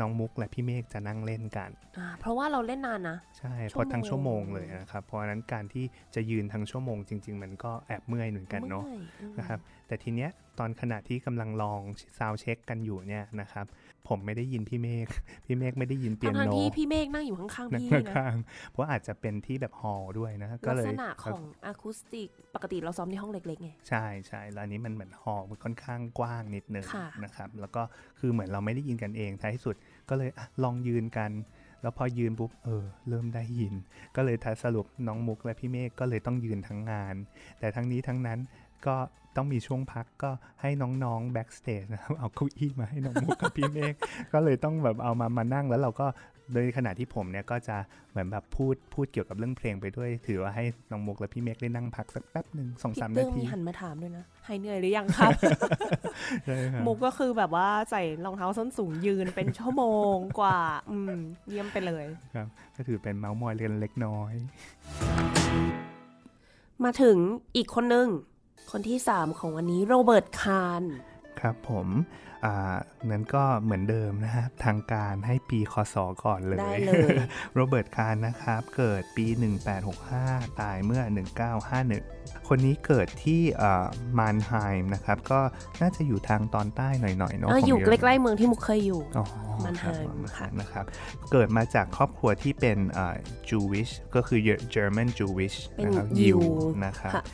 [0.01, 11.81] น้องมุกและพี่เมฆจะนั่งเล่นกันอ่าเพราะว่าเราเล่นนานนะ ใช่ชั่วโมงเพราะทั้งชั่วโมงเลยนะครับ เพราะฉะนั้นการที่จะยืนทั้งชั่วโมงจริง ๆ มันก็แอบเมื่อยเหมือนกันเนาะมื่อยอืมนะครับ แต่ทีเนี้ยตอนขณะที่กำลังลอง
[12.19, 13.67] ซาวเช็คกันอยู่เนี่ยนะครับ
[14.09, 15.07] ผมไม่ได้ยินพี่เมฆ
[15.47, 27.83] พี่เมฆไม่ได้ยินเปียทั้งโนๆที่พี่เมฆนั่งอยู่ข้างๆนั่งพี่นะข้างๆเพราะอาจจะเป็นที่แบบฮอลล์ด้วยนะก็ลักเลยษณะของอะคูสติกปกติเราซ้อมในห้องเล็กๆไงใช่ใช่แล้วอันนี้มันเหมือนฮอลล์มันค่อนข้างกว้างนิดนึงค่ะนะครับแล้วก็
[28.19, 29.75] คือเหมือนเราไม่ได้ยินกันเองท้ายที่สุด
[30.09, 31.31] ก็เลยอะลองยืนกัน
[31.83, 33.75] แล้วพอยืนปุ๊บเออเริ่มได้ยิน
[34.17, 37.15] ก็เลยทัสรุปน้องมุกและพี่เมฆก็เลยต้องยืนทั้งงาน
[37.61, 38.39] แต่ทั้งนี้ทั้งนั้น
[38.87, 38.97] ก็
[39.39, 40.31] ต้องมีช่วงพักก็
[40.61, 40.71] ให้
[41.05, 43.95] น้องๆ backstage นะครับเอาเก้าอี้มาให้น้องมุกกับพี่เมฆ
[44.33, 46.07] ก็เลยต้องแบบเอามามานั่งแล้วเราก็
[46.53, 47.77] โดยขณะที่ผมเนี่ยก็จะ
[48.11, 55.31] เหมือนแบบพูดพูดเกี่ยวกับเรื่องเพลงไปด้วย ถือว่าให้น้องมุกและพี่เมฆได้นั่งพักสักแป๊บหนึ่งสองพี่สามเติ้นางทีมีหันมาถามด้วยนะหายเหนื่อยหรือยังครับ
[56.47, 59.85] ใช่ครับมุกก็คือแบบว่าใส่รองเท้าส้นสูงยืนเป็นชั่วโม
[60.15, 60.59] งกว่า
[60.91, 61.17] อืม
[61.49, 64.33] เยี่ยมไปเลยครับ ก็ถือเป็นเมาส์มอยเล็กเล็กน้อย
[66.85, 67.17] มาถึง
[67.57, 68.09] อีกคนหนึ่ง
[68.71, 70.83] คนที่ 3 ของวันนี้โรเบิร์ตคาร์น
[71.41, 71.89] ครับผม
[72.45, 72.75] อ่า
[73.11, 77.09] นั้นก็เหมือนเดิมนะครับทางการให้ปีคศก่อนเลยได้เลย
[77.55, 79.27] โรเบิร์ตคาร์นะครับ เกิดปี
[79.93, 81.03] 1865 ตายเมื่อ
[81.67, 82.18] 1951
[82.49, 83.41] คนนี้เกิดที่
[84.19, 85.41] มานไฮม์นะครับ ก็
[85.81, 89.25] น่าจะอยู่ทางตอนใต้หน่อยๆเนาะเออของเราอยู่ใกล้ๆเมืองที่มุกเคยอยู่อ๋อ
[89.65, 90.85] มันไฮม์ครับค่ะนะครับ
[91.33, 93.17] เกิดมาจากครอบครัวที่เป็นอ่า
[93.51, 94.41] Jewish ก็คือ
[94.75, 96.41] German Jewish เป็นนะครับยิว
[96.87, 97.25] นะครับค่ะ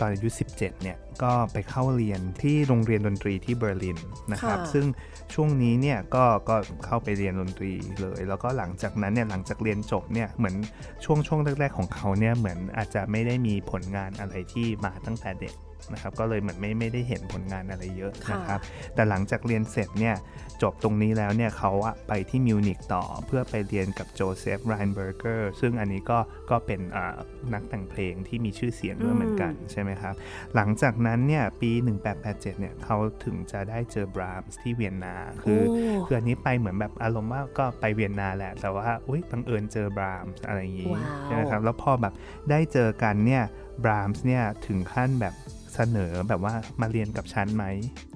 [0.00, 3.98] ตอนอายุ 17 เนี่ย ก็ไปเข้าเรียนที่โรงเรียนดนตรีที่เบอร์ลิน
[4.32, 4.86] นะครับค่ะซึ่ง
[5.34, 10.56] ช่วงนี้เนี่ยก็ก็เข้าไปเรียนดนตรีเลย แล้วก็หลังจากนั้นเนี่ยหลังจากเรียนจบเนี่ยเหมือน
[11.04, 15.54] ช่วงช่วงแรก ๆ ของเขาเนี่ยเหมือนอาจจะไม่ได้มีผลงานอะไรที่มาตั้งแต่เด็ก
[15.92, 18.60] นะครับก็เลยเหมือนไม่ไม่ได้เห็นผลงานอะไรเยอะค่ะนะครับ
[18.94, 20.16] แต่หลังจากเรียนเสร็จเนี่ย
[20.62, 26.18] จบตรงนี้แล้วเนี่ยเขาอะไปที่มิวนิกต่อเพื่อไปเรียนกับโจเซฟไรน์เบอร์เกอร์ซึ่งอันนี้ก็
[26.50, 27.16] ก็เป็นอ่า
[27.54, 30.14] นักแต่งเพลงที่มีชื่อเสียงด้วยเหมือนกันใช่ไหมครับ
[30.54, 31.70] หลังจากนั้นเนี่ยปี
[32.16, 42.14] 1887เนี่ยเขาถึงจะได้เจอบรามส์ที่เวียนนาคือโอ้คืออันนี้ไปเหมือนแบบอารมณ์ว่าก็ไปเวียนนาแหละ แต่ว่าอุ้ยบังเอิญเจอบรามส์อะไรอย่างงี้ว้าวใช่ไหมครับแล้วพอแบบ
[42.50, 43.42] ได้เจอกันเนี่ย
[43.84, 45.34] บรามส์เนี่ยถึงขั้นแบบ
[45.74, 47.64] เสนอแบบว่ามาเรียนกับฉันไหม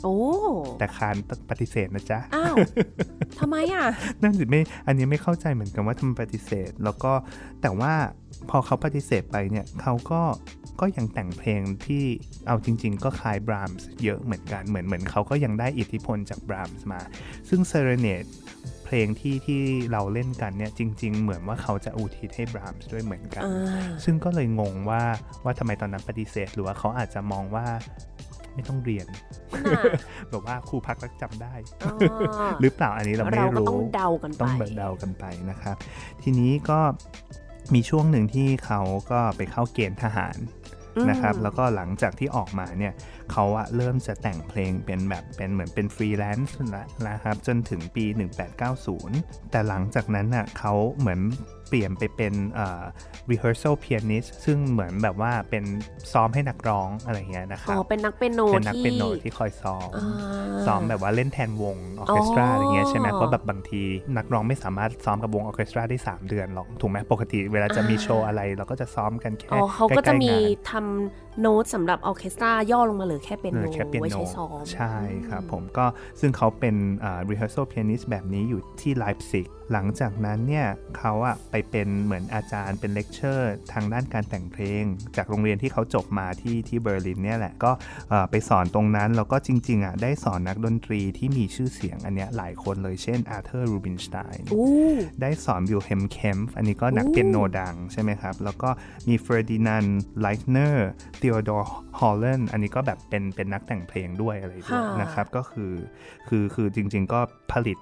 [0.05, 0.17] โอ้
[0.79, 1.17] แต่คาน
[1.51, 2.57] ปฏิเสธนะจ๊ะ อ้าว
[3.41, 3.87] ทำไมอะ
[4.23, 7.13] นั่นสิไม่ อันนี้ไม่เข้าใจเหมือนกันว่าทำไมปฏิเสธ แล้วก็
[7.63, 7.93] แต่ว่า
[8.51, 10.23] พอเขาปฏิเสธไปเนี่ยเขาก็
[10.81, 12.05] ก็ยังแต่งเพลงที่
[12.47, 17.01] เอาจริง ๆ ก็คล้ายบรามส์เยอะเหมือนกันเหมือนเหมือนเขาก็ยังได้อิทธิพลจากบรามส์มา
[17.49, 18.25] ซึ่งเซเรเนต
[18.85, 19.61] เพลงที่ที่
[19.93, 25.03] เราเล่นกันเนี่ยจริง ๆ เหมือนว่าเขาจะอุทิศให้บรามส์ด้วยเหมือนกันอ่าซึ่งก็เลยงงว่า
[25.45, 27.67] ว่าทำไมตอนนั้นปฏิเสธ หรือว่าเขาอาจจะมองว่า
[28.55, 29.23] ไม่ต้องเรียนน่ะ
[30.31, 35.77] แบบว่าครูพักรักจำได้อ่าหรือเปล่าอันนี้เราไม่เราก็รู้ต้องเดากันไปต้องเดากันไปนะครับ
[36.23, 36.79] ทีนี้ก็
[37.75, 38.81] มีช่วงหนึ่งที่เขา
[39.11, 40.64] ก็ไปเข้าเกณฑ์ทหารอืม
[41.11, 42.93] นะครับแล้วก็หลังจากที่ออกมาเนี่ย
[43.33, 48.05] เขาอะเริ่มจะแต่งเพลงเป็นแบบเป็นเหมือนเป็นฟรีแลนซ์ละนะครับจนถึงปี
[48.79, 51.21] 1890 แต่หลังจากนั้นอะเขาเหมือน
[51.69, 52.83] เปลี่ยนไปเป็นอ่อ
[53.31, 55.65] rehearsal pianist ซึ่งเหมือนแบบว่าเป็น
[56.13, 60.07] ซ้อมให้นักร้องอะไรเงี้ยนะครับอ๋อเป็นนักเปียโนเป็นนักที่เปียโนที่คอยซ้อมอ่า
[60.67, 63.83] ซ้อมแบบว่าเล่นแทนวงออร์เคสตราอ๋อออะไรเงี้ยใช่ไหมเพราะแบบบางที
[64.17, 74.95] นักร้องไม่สามารถซ้อมกับวงออร์เคสตราได้ 3 เดือนหรอกถูกไหมปกติเวลาจะมีโชว์อะไร เราก็จะซ้อมกันแค่อ๋อใกล้ๆมีงานเขาก็จะทำ โน้ตสำหรับออร์เคสตราย่อลงมาเหลือแค่เป็นเอโนอแค่เปียไว้โนใช้ซ้อมใช่
[75.29, 75.87] ครับผมก็
[76.21, 80.67] ซึ่งเขาเป็นอ่า rehearsal pianist แบบนี้อยู่ที่ไลป์ซิกหลังจากนั้นเนี่ย
[80.99, 84.85] เขาอะไปเป็นเหมือนอาจารย์เป็น lecturer ทางด้านการแต่งเพลง
[85.17, 87.73] จากโรงเรียนที่เขาจบมาที่ที่เบอร์ลินเนี่ยแหละก็
[88.11, 94.69] เอ่อไปสอนตรงนั้น แล้วก็จริงๆอะได้สอนนักดนตรีที่มีชื่อเสียงอันเนี้ยหลายคนเลยเช่นอาร์เธอร์รูบินสไตน์อู้
[95.21, 98.69] ได้สอนวิลเฮมเคมป์อันนี้ก็นักโอ้เปียโนดังใช่ไหมครับ แล้วก็
[99.09, 99.85] มีเฟอร์ดินาน
[100.21, 100.89] ไลท์เนอร์
[101.25, 101.69] เทโอดอร์
[102.01, 105.73] ฮอลเลนอันนี้ก็แบบเป็นเป็นนักแต่งเพลงด้วยอะไรด้วยนะครับก็คือ
[106.29, 107.21] คือคือจริง ๆ ก็
[107.53, 107.79] ผลิต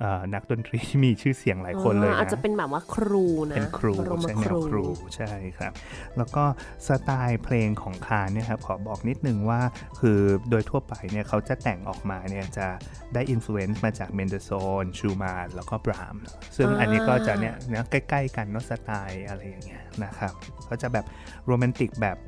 [0.00, 4.84] เอ่อนักดนตรีที่มีชื่อเสียงหลายคนเลยอ่าอาจจะนะเป็นแบบว่าครูนะเป็นครูบรมใช่แนวครู
[5.16, 5.72] ใช่ครับ
[6.16, 6.44] แล้วก็
[6.88, 9.60] สไตล์เพลงของคานเนี่ยครับขอบอกนิดนึงว่า
[10.00, 10.18] คือ
[10.50, 12.66] โดยทั่วไปเนี่ยเขาจะแต่งออกมาเนี่ยจะ
[13.14, 14.50] ได้อิ f ฟ u เ n นซ์มาจากเมนเด s โซ
[14.82, 16.16] นชูมานแล้วก็บราม
[16.56, 20.32] ซึ่งอันนี้ก็จะเนี่ยเนี่ยใกล้ ๆ กันเนาะสไตล์อะไรอย่างเงี้ยนะครับ
[20.68, 21.04] ก็จะแบบ
[21.46, 22.18] โรแมนติกแบบ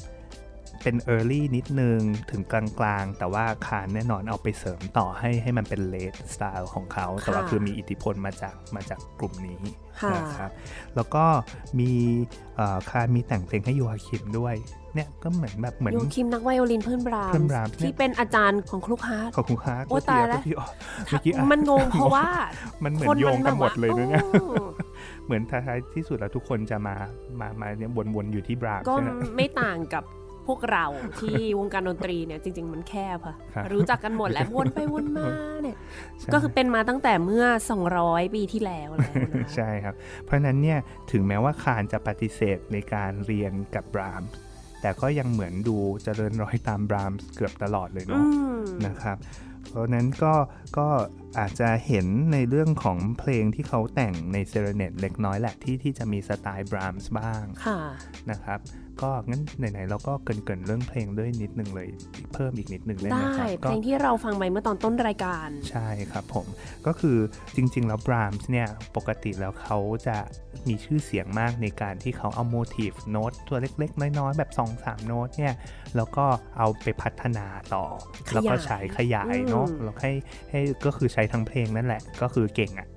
[0.82, 2.00] เป็น Early นิดนึง
[2.30, 9.60] ถึงกลางๆ แต่ว่าคานแน่นอนเอาไปเสริมต่อให้ให้มันเป็น late style ของเขา แต่ว่าคือมีอิทธิพลมาจากมาจากกลุ่มนี้
[10.00, 10.50] ค่ะนะครับ
[10.96, 11.24] แล้วก็
[11.78, 11.90] มี
[12.56, 14.56] เอ่อคารมีแต่งเพลงให้โยอาคิมด้วย
[14.94, 20.66] เนี่ยก็เหมือนแบบเหมือนโยคิมนักไวโอลินเพื่อนบรามเพื่อนบรามส์เนี่ยที่เป็นอาจารย์ของครูฮาร์ดขอบคุณครับโอ้ตายแล้วเมื่อกี้อ๋อ
[21.08, 22.26] เมื่อกี้อะมันงงเพราะว่า
[22.84, 24.84] มันเหมือคนนโยงกันหมดเลยนะเนี่ยแบบว่า
[25.26, 26.96] เหมือนท้ายๆที่สุดแล้วทุกคนจะมา
[27.40, 30.04] มามาเนี่ยวนๆอยู่ที่บรามก็ใช่ไหมไม่ต่างกับ
[30.48, 30.86] พวกเรา
[31.20, 35.28] ที่วงการดนตรีเนี่ยจริง ๆ มันแคบค่ะครับรู้จักกันหมดแหล้ววนไปวนมา
[35.62, 35.76] เนี่ย
[36.20, 37.46] ใช่ก็คือเป็นมาตั้งแต่เมื่อ
[37.90, 39.94] 200 ปีที่แล้วแล้วนะคะใช่ครับ
[40.24, 40.78] เพราะฉะนั้นเนี่ย
[41.12, 44.30] ถึงแม้ว่าคารจะปฏิเสธในการเรียนกับบรามส์
[44.80, 48.22] แต่ก็ยังเหมือนดูเจริญรอยตามบรามส์เกือบตลอดเลยอืเนาะ
[48.58, 49.18] มนะครับ
[49.68, 50.34] เพราะฉะนั้นก็
[50.78, 50.88] ก็
[51.38, 57.80] อาจจะเห็นในเรื่องของเพลงที่เขาแต่งในเซเรเนตเล็กน้อยแหละที่ที่จะมีสไตล์บรามส์บ้างค่ะ
[58.30, 58.58] นะครับ
[59.02, 61.88] ก็งั้นไหนๆเราก็เกรินๆเรื่องเพลงด้วยนิดนึงเลย
[62.34, 66.46] เพิ่มอีกนิดนึงได้ไหมได้ครับเพก็ลงที่เราฟังไปเมื่อตอนต้นรายการ ใช่ครับผม
[66.86, 67.18] ก็คือ
[67.56, 70.16] จริง ๆ แล้วบรามส์เนี่ยปกติแล้วเขาจะ
[70.68, 75.54] มีชื่อเสียงมากในการที่เขาเอาโมทีฟโน้ตตัวเล็ก ๆ น้อยๆแบบ 2-3 โน้ตเนี่ย
[75.96, 76.24] แล้วก็
[76.58, 77.84] เอาไปพัฒนาต่อ
[78.30, 80.12] ขยายแล้วก็ใช้ขยายเนาะอืมแล้วให้
[80.50, 82.88] ให้ก็คือใช้ทั้งเพลงนั่นแหละ ก็คือเก่งอะ่ะ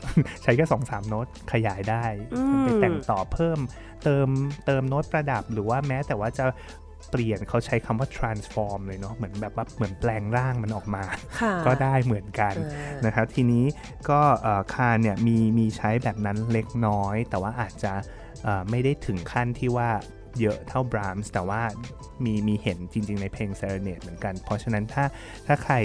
[0.43, 3.59] ใช้แค่2-3โน้ตขยายได้อืมไปแต่งต่อเพิ่ม
[4.03, 4.27] เติม
[4.65, 6.45] เติมโน้ตประดับหรือว่าแม้แต่ว่าจะ
[7.11, 11.03] เปลี่ยนเขาใช้คำว่า transform เลยเนาะเหมือนแบบว่าเหมือนแปลงร่างมันออกมา
[11.41, 13.65] ค่ะก็ได้เหมือนกันอ่านะครับทีนี้
[14.09, 17.93] ก็เอ่อคานเนี่ยมีมีใช้แบบนั้นเล็กน้อย แต่ว่าอาจจะ
[18.43, 19.89] เอ่อไม่ได้ถึงขั้นที่ว่า
[20.41, 21.61] เยอะเท่าบรามส์แต่ว่า
[22.25, 25.05] มีมีเห็นจริง ๆ ในเพลงเซเรเนตเหมือนกัน เพราะฉะนั้นถ้า
[25.47, 25.75] ถ้าใคร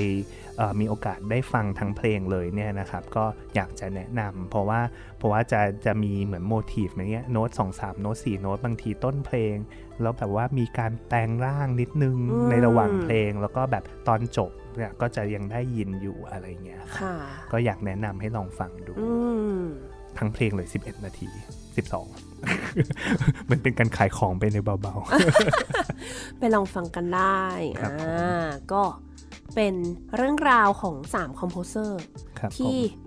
[0.56, 3.24] เอ่อมีโอกาสได้ฟังทั้งเพลงเลยเนี่ยนะครับ ก็
[3.54, 4.80] อยากจะแนะนำเพราะว่า
[5.18, 9.56] เพราะว่าจะจะมีเหมือนโมทีฟอย่างเงี้ยโน้ตสองสามโน้ตสี่โน้ตบางทีต้นเพลง
[10.02, 17.14] แล้วแบบว่ามีการแปลงร่างนิดนึงอืมในระหว่างเพลง แล้วก็แบบตอนจบเนี่ยก็จะยังได้ยินอยู่อะไรเงี้ยครับค่ะ
[17.52, 19.08] ก็อยากแนะนำให้ลองฟังดูอื
[19.60, 19.62] ม
[20.18, 21.28] ทั้งเพลงเลย 11 นาที
[21.88, 22.33] 12
[23.50, 24.94] มันเป็นการขายของไปในเบา
[26.38, 27.44] ไปลองฟังกันได้
[27.80, 28.82] ครับอ่าก็
[29.54, 29.74] เป็น
[30.16, 33.02] เรื่องราวของ3 composer ๆครับที่ผม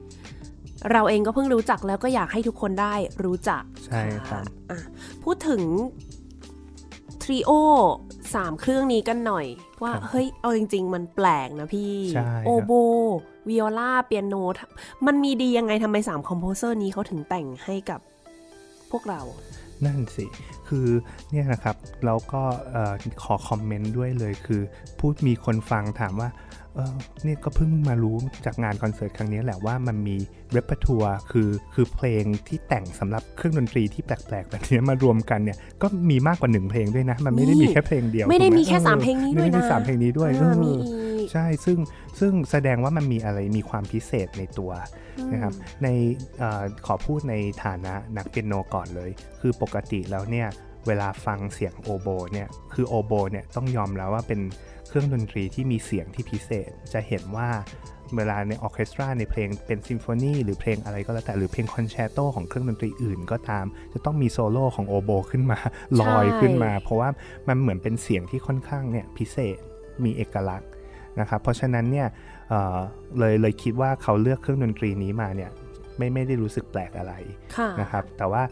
[0.91, 2.93] เราเองก็เพิ่งรู้จักแล้วก็อยากให้ทุกคนได้
[3.25, 4.79] รู้จัก ใช่ครับอะ
[5.23, 5.61] พูดถึง
[7.23, 7.51] trio
[8.35, 9.45] สามเครื่องนี้กันหน่อย
[9.83, 12.71] ว่าครับเฮ้ย เอาจริง ๆ มันแปลกนะพี่ใช่ครับโอโบ
[13.47, 14.35] วิโอลาเปียโน
[15.05, 17.99] มันมีดียังไงทำไมสาม composer นี้เขาถึงแต่งให้กับ
[18.91, 19.21] พวกเรา
[19.85, 20.25] นั่นสิ
[20.67, 20.88] คือ
[21.31, 21.75] เนี่ยนะครับ
[22.05, 22.41] เราก็
[23.23, 24.61] ขอคอมเมนต์ด้วยเลยคือ
[24.99, 26.29] พูดมีคนฟังถามว่า
[26.78, 28.15] เออเนี่ยก็เพิ่งมารู้
[28.45, 30.17] จากงานคอนเสิร์ตครั้งนี้แหละว่ามันมี
[30.51, 40.84] เรป e ทัวร์คือคือเพลงที่แต่งสำหรับเครื่องดนตรีที่แปลกๆแบบนี้มารวมกันเนี่ยก็มีมากกว่าหนึ่งเพลงด้วยนะ มันไม่ได้นี่มีแค่เพลงเดียว ไม่ได้ถูกหมีแค่ออสามเพลงนี้ด้วยไม่ได้มีนะสามเพลงนี้ด้วยอ่าเออมีอี
[41.25, 41.78] กใช่ซึ่ง
[42.19, 44.71] ซึ่งแสดงว่ามันมีอะไรมีความพิเศษในตัว
[45.34, 45.53] นะครับ
[45.84, 45.88] ใน
[46.39, 49.09] เออขอพูดในฐานะนักเปียโนก่อนเลย
[49.41, 50.47] คือปกติแล้วเนี่ย
[50.88, 54.41] เวลาฟังเสียงโอโบเนี่ยคือโอโบเนี่ยต้องยอมแล้วว่าเป็น
[54.88, 57.49] เครื่องดนตรีที่มีเสียงที่พิเศษ จะเห็นว่า
[58.15, 65.59] เวลาในออร์เคสตราในเพลงเป็นซิมโฟนีหรือเพลงอะไรก็แล้วแต่หรือเพลงคอนแชร์โตของเครื่องดนตรีอื่นก็ตาม จะต้องมีโซโล่ของโอโบขึ้นมา
[66.01, 67.09] ลอยขึ้นมา เพราะว่า
[67.47, 69.57] มันเหมือนเป็นเสียงที่ค่อนข้างเนี่ยพิเศษ
[70.03, 70.69] มีเอกลักษณ์
[71.19, 72.07] นะครับเพราะฉะนั้นเนี่ย
[72.49, 72.77] เอ่อ
[73.19, 75.51] เลยเลยคิดว่าเขาเลือกเครื่องดนตรีนี้มาเนี่ย
[75.97, 77.13] ไม่ไม่ได้รู้สึกแปลกอะไร
[77.57, 78.43] ค่ะนะครับแต่ว่า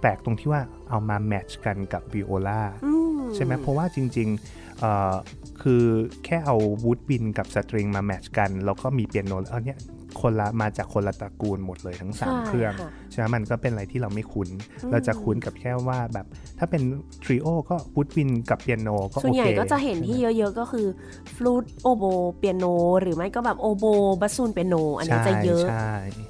[0.00, 5.14] แปลกตรงที่ว่าเอามาแมทช์กันกับวิโอลาอืมใช่ไหมเพราะว่าจริงๆเอ่อ
[5.62, 5.84] คือ
[6.24, 9.78] แค่เอาวูดบินกับสตริงมาแมทช์กัน แล้วก็มีเปียโนเออเนี่ย
[10.20, 14.48] คนละมาจากคนละตระกูลหมดเลยทั้งใช่3เครื่องค่ะใช่ไหมมันก็เป็นอะไรที่เราไม่คุ้น
[14.82, 16.26] อืมเราจะคุ้นกับแค่ว่าแบบ
[16.58, 16.82] ถ้าเป็น
[17.24, 20.86] ทริโอก็วูดบินกับเปียโนก็ส่วนโอใหญ่เคก็จะเห็นที่เยอะๆก็คือ
[21.34, 22.04] ฟลูตโอโบ
[22.36, 22.64] เปียโน
[23.00, 23.84] หรือไม่ก็แบบโอโบ
[24.20, 26.29] บัสซูนเปียโน อันนี้จะเยอะใช่ค่ะ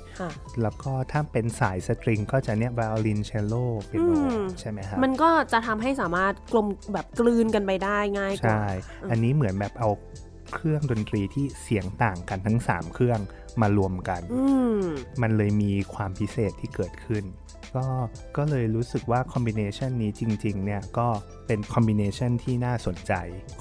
[0.62, 3.54] แล้วก็ถ้าเป็นสายสตริงก็จะเนี่ยไวโอลินเชลโล
[3.86, 8.64] เปียโนอืมใช่ไหมครับมันก็จะทำให้สามารถกลมแบบกลืนกันไปได้ง่ายกว่าใช่
[9.10, 9.90] อันนี้เหมือนแบบเอา
[10.54, 13.20] เครื่องดนตรีที่เสียงต่างกันทั้ง 3 เครื่อง
[13.60, 14.44] มารวมกันอื
[14.76, 14.80] ม
[15.22, 17.24] มันเลยมีความพิเศษที่เกิดขึ้น
[17.76, 17.86] ก็
[18.36, 21.08] ก็เลยรู้สึกว่าคอมบิเนชันนี้จริงๆเนี่ยก็
[21.46, 23.12] เป็นคอมบิเนชันที่น่าสนใจ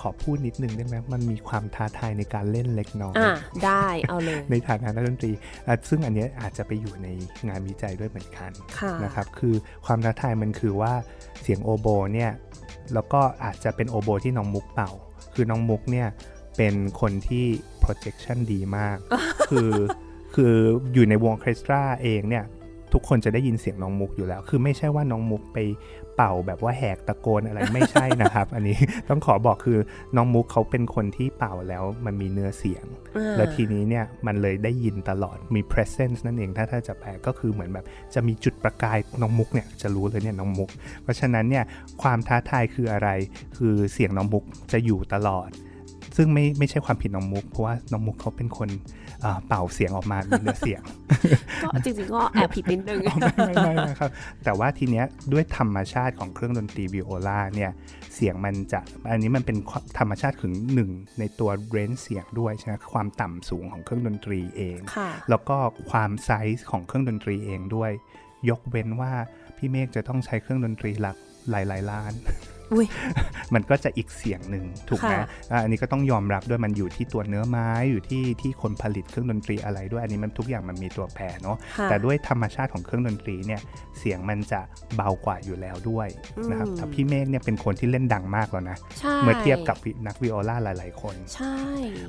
[0.01, 3.36] ขอพูดนิดนึงได้ไหมมันมีความท้าทายในการเล่นเล็กน้อยอะ
[3.66, 5.32] ได้เอาเลย ในฐานะนักดนตรี
[5.68, 7.07] อะซึ่งอันเนี้ยอาจจะไปอยู่ใน
[7.47, 9.55] งานวิจัยด้วยเหมือนกันค่ะนะครับคือ
[9.86, 10.93] ความท้าทายมันคือว่า
[11.41, 12.32] เสียงโอโบเนี่ย
[12.93, 14.91] แล้วก็อาจจะเป็นโอโบที่น้องมุกเป่า
[15.34, 16.07] คือน้องมุกเนี่ย
[16.57, 17.45] เป็นคนที่
[17.84, 18.97] projection ดีมาก
[19.49, 19.72] คือ
[20.36, 20.53] คือ
[20.93, 22.45] อยู่ในวงออร์เคสตราเองเนี่ย
[22.94, 25.58] ทุกคนจะได้ยินเสียงน้องมุกอยู่แล้ว คือไม่ใช่ว่าน้องมุกไป
[26.16, 28.78] เป่าแบบว่าแหกตะโกนอะไรไม่ใช่นะครับ อันนี้
[29.10, 29.80] ต้องขอบอกคือ
[30.16, 32.86] น้องมุกเขาเป็นคนที่เป่าแล้วมันมีเนื้อเสียง
[33.18, 40.70] อ่าแล้วทีนี้เนี่ยมันเลยได้ยินตลอดมี presence นั่นเองถ้าถ้าจะแปลก็คือเหมือนแบบจะมีจุดประกายน้องมุกเนี่ยจะรู้เลยเนี่ยน้องมุก
[41.04, 41.64] เพราะฉะนั้นเนี่ย
[42.02, 43.10] ความท้าทายคืออะไร
[43.58, 45.50] คือเสียงน้องมุกจะอยู่ตลอด
[46.22, 48.70] ซึ่งไม่ไม่ใช่ความผิดน้องมุก เพราะว่าน้องมุกเขาเป็นคน
[49.22, 50.82] เอ่อเป่าเสียงออกมามีเนื้อเสียง
[51.62, 54.10] ก็จริงๆก็แอบผิดนิดนึงไม่ไม่ไม่นะครับ
[54.44, 57.72] แต่ว่าทีเนี้ยด้วยธรรมชาติของเครื่องดนตรีวิโอลาเนี่ย
[58.16, 58.80] เสียงมันจะ
[59.12, 65.58] อันนี้มันเป็นความธรรมชาติถึงหนึ่งในตัวเรนจ์เสียงด้วยใช่ไหมความต่ำสูงของเครื่องดนตรีเองค่ะแล้วก็
[65.92, 67.92] ความไซส์ของเครื่องดนตรีเองด้วย
[68.50, 69.14] ยกเว้นว่า
[69.58, 71.18] พี่เมฆจะต้องใช้เครื่องดนตรีหลัก
[71.50, 72.59] หลายหลายๆล้านอุ้ย
[73.54, 83.62] มันก็จะอีกเสียงหนึ่งถูกไหมค่ะอะอันนี้ก็ต้องยอมรับด้วยมันอยู่ที่ตัวเนื้อไม้อยู่ที่ที่คนผลิตเครื่องดนตรีอะไรด้วยอันนี้มันทุกอย่างมันมีตัวแปรเนาะค่ะแต่ด้วยธรรมชาติของเครื่องดนตรีเนี่ย
[84.00, 84.62] เสียงมันจะ
[84.96, 86.08] เบากว่าอยู่แล้วด้วย
[86.50, 91.58] นะครับอืมแต่พี่เมฆเนี่ยเป็นคนที่เล่นดังมากแล้วนะใช่เมื่อเทียบกับนักวิโอลาหลาย ๆ คนใช่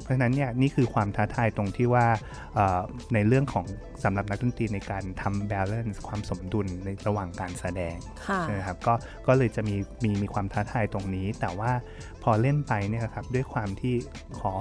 [0.01, 2.07] เพราะฉะนั้นเนี่ยนี่คือความท้าทายตรงที่ว่า
[2.55, 2.81] เอ่อ
[3.15, 3.67] ในเรื่องของ
[4.05, 7.97] สำหรับนักดนตรีในการทำ balance ความสมดุลในระหว่างการแสดง
[8.29, 8.95] ค่ะใช่ไหมครับก็
[9.27, 11.73] ก็เลยจะมีมีมีความท้าทายตรงนี้ แต่ว่า
[12.23, 13.95] พอเล่นไปเนี่ยครับด้วยความที่
[14.39, 14.53] ขอ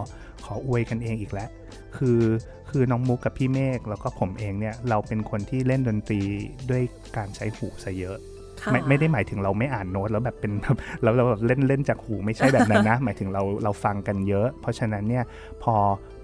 [0.46, 1.50] ขออวยกันเองอีกแล้ว
[1.98, 2.22] คือ
[2.70, 6.22] คือน้องมุกกับพี่เมฆแล้วก็ผมเองเนี่ยเราเป็นคนที่เล่นดนตรี
[6.70, 6.84] ด้วย
[7.18, 8.18] การใช้หูซะเยอะ
[8.62, 15.24] ค่ะไม่ไม่ได้หมายถึงเราไม่อ่านโน้ตแล้วแบบเป็นแบบแล้วเราแบบเล่นเล่นจากหูไม่ใช่แบบนั้นนะ หมายถึงเราเราฟังกันเยอะ เพราะฉะนั้นเนี่ย
[15.64, 15.76] พอ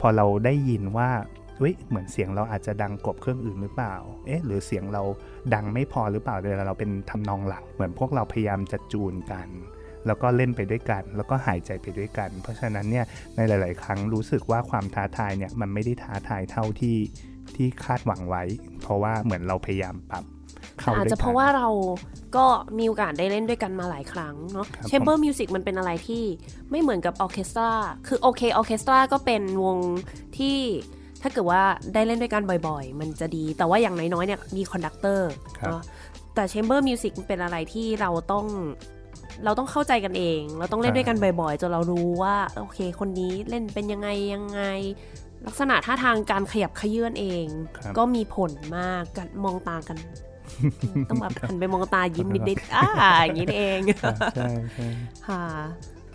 [0.01, 1.09] พอเราได้ยินว่า
[1.57, 3.95] เฮ้ยเหมือนเสียงเราอาจจะดังกว่าเครื่องอื่นหรือเปล่า
[4.25, 5.03] เอ๊ะหรือเสียงเรา
[5.53, 9.47] ดังไม่พอหรือเปล่าเวลาเราเป็นทำนองหลัก เหมือนพวกเราพยายามจะจูนกัน
[10.07, 16.97] แล้วก็เล่นไปด้วยกัน แล้วก็หายใจไปด้วยกัน เพราะฉะนั้นเนี่ยในหลาย ๆ ครั้งรู้สึกว่าความท้าทายเนี่ยมันไม่ได้ท้าทายเท่าที่
[17.55, 18.43] ที่คาดหวังไว้
[18.81, 20.23] เพราะว่าเหมือนเราพยายามปรับ
[20.79, 21.67] เข้าอาจด้วยจะกันเพราะว่าเรา
[22.35, 22.45] ก็
[22.77, 26.23] มีโอกาสได้เล่นด้วยกันมาหลายครั้งเนาะครับ chamber music มันเป็นอะไรที่
[26.71, 27.71] ไม่เหมือนกับออร์เคสตรา
[28.07, 29.77] คือโอเคออร์เคสตราก็เป็นวง
[30.37, 30.57] ที่
[31.27, 31.63] ถ้าเกิดว่า
[31.93, 35.29] ได้เล่นด้วยกันบ่อยๆ มันจะดี แต่ว่าอย่างน้อยๆเนี่ยมี conductor
[35.59, 35.81] ครับเนาะ
[36.35, 38.45] แต่ chamber music เป็นอะไรที่เราต้อง
[39.45, 44.61] เราต้องเข้าใจกันเอง เราต้องเล่นด้วยกันบ่อยๆจนเรารู้ว่าโอเค คนนี้เล่นเป็นยังไงยังไง
[45.45, 47.45] ลักษณะท่าทางการขยับเขยื้อนเอง
[47.77, 49.97] ครับก็มีผลมากกันมองตากัน
[51.09, 54.87] ต้องแบบหันไปมองตายิ้มนิดๆอ่าอย่างนี้นี่เองครับใช่ใช่
[55.27, 55.43] ค่ะ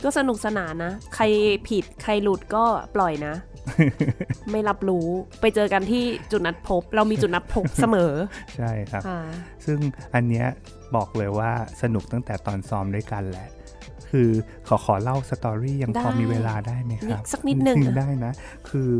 [0.04, 1.24] ก็สนุกสนานนะ ใคร
[1.68, 3.34] ผิดใครหลุดก็ปล่อยนะ
[4.50, 5.06] ไม่รับรู้
[5.40, 8.12] ไปเจอกันที่จุดนัดพบ เรามีจุดนัดพบเสมอ
[8.56, 9.20] ใช่ครับค่ะ
[9.66, 9.78] ซึ่ง
[10.14, 10.46] อันเนี้ย
[10.96, 11.50] บอกเลยว่า
[11.82, 13.48] สนุกตั้งแต่ตอนซ้อมด้วยกันแหละ
[14.10, 14.30] คือ
[14.68, 18.32] ขอขอเล่า story ยังพอได้มีเวลาได้ไหมครับนิดสักนิดหนึ่งได้นะ
[18.68, 18.90] คือ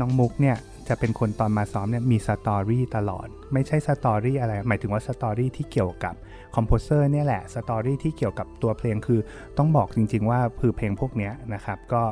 [0.00, 0.56] น้องมุกเนี่ย
[0.88, 6.14] จะเป็นคนตอนมาซ้อมเนี่ยมี story ตลอด ไม่ใช่ story อะไร หมายถึงว่า story ที่เกี่ยวกับ
[6.56, 9.20] composer เนี่ยแหละ story ที่เกี่ยวกับตัวเพลงคือ
[9.58, 12.02] ต้องบอกจริง ๆ ว่าคือเพลงพวกเนี้ยนะครับ ก็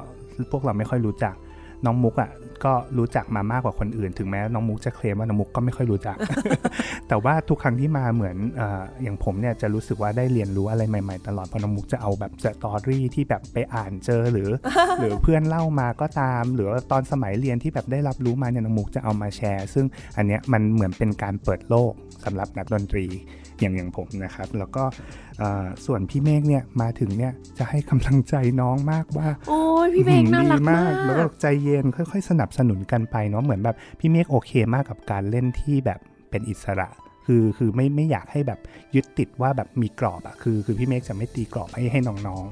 [0.52, 1.34] พวกเราไม่ค่อยรู้จัก
[1.84, 2.30] น้องมุกอะ
[2.64, 6.16] ก็รู้จักมามากกว่าคนอื่น ถึงแม้น้องมุกจะเคลมว่าน้องมุกก็ไม่ค่อยรู้จัก
[7.08, 14.50] แต่ว่าทุกครั้งที่มาเหมือนอย่างผมเนี่ยจะรู้สึกว่าได้เรียนรู้อะไรใหม่ๆ ตลอดเพราะน้องมุกจะเอาแบบ story ที่แบบไปอ่านเจอหรือ
[15.00, 21.92] หรือเพื่อนเล่ามาก็ตาม หรือตอนสมัยเรียนที่แบบได้รับรู้มาเนี่ยน้องมุกจะเอามาแชร์ ซึ่งอันเนี้ยมันเหมือนเป็นการเปิดโลก
[22.24, 23.06] สำหรับนักดนตรี
[23.60, 24.84] อย่างอย่างผมนะครับ แล้วก็
[25.38, 36.00] เอ่อส่วนพี่เมฆเนี่ยมาถึงเนี่ยจะให้กำลังใจน้องมากว่า โอ้ยพี่เบงน่ารักดีมาก แล้วก็ใจเย็นค่อย ๆ สนับสนุนกันไปเนาะเหมือนแบบพี่เมฆโอเคมากกับการเล่นที่แบบ
[36.30, 36.88] เป็นอิสระ
[37.26, 38.60] คือคือไม่ไม่อยากให้แบบ
[38.94, 42.44] ยึดติดว่าแบบมีกรอบอะคือ คือพี่เมฆจะไม่ตีกรอบให้ให้น้อง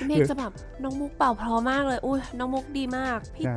[0.00, 0.52] พี่เมฆจะแบบ
[0.82, 3.56] น้องมุกเป่าเพราะมากเลยอุ้ยน้องมุกดีมากๆพี่ใช่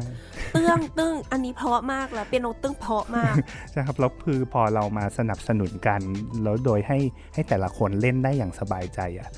[0.54, 3.36] เตื้องตึ้งอันนี้เพราะมากแล้วเปียโนตึ้งเพราะมาก
[3.72, 6.02] ใช่ครับแล้วคือพอเรามาสนับสนุนกัน
[6.44, 7.00] แล้วโดยให้
[7.34, 9.30] ให้แต่ละคนเล่นได้อย่างสบายใจอะ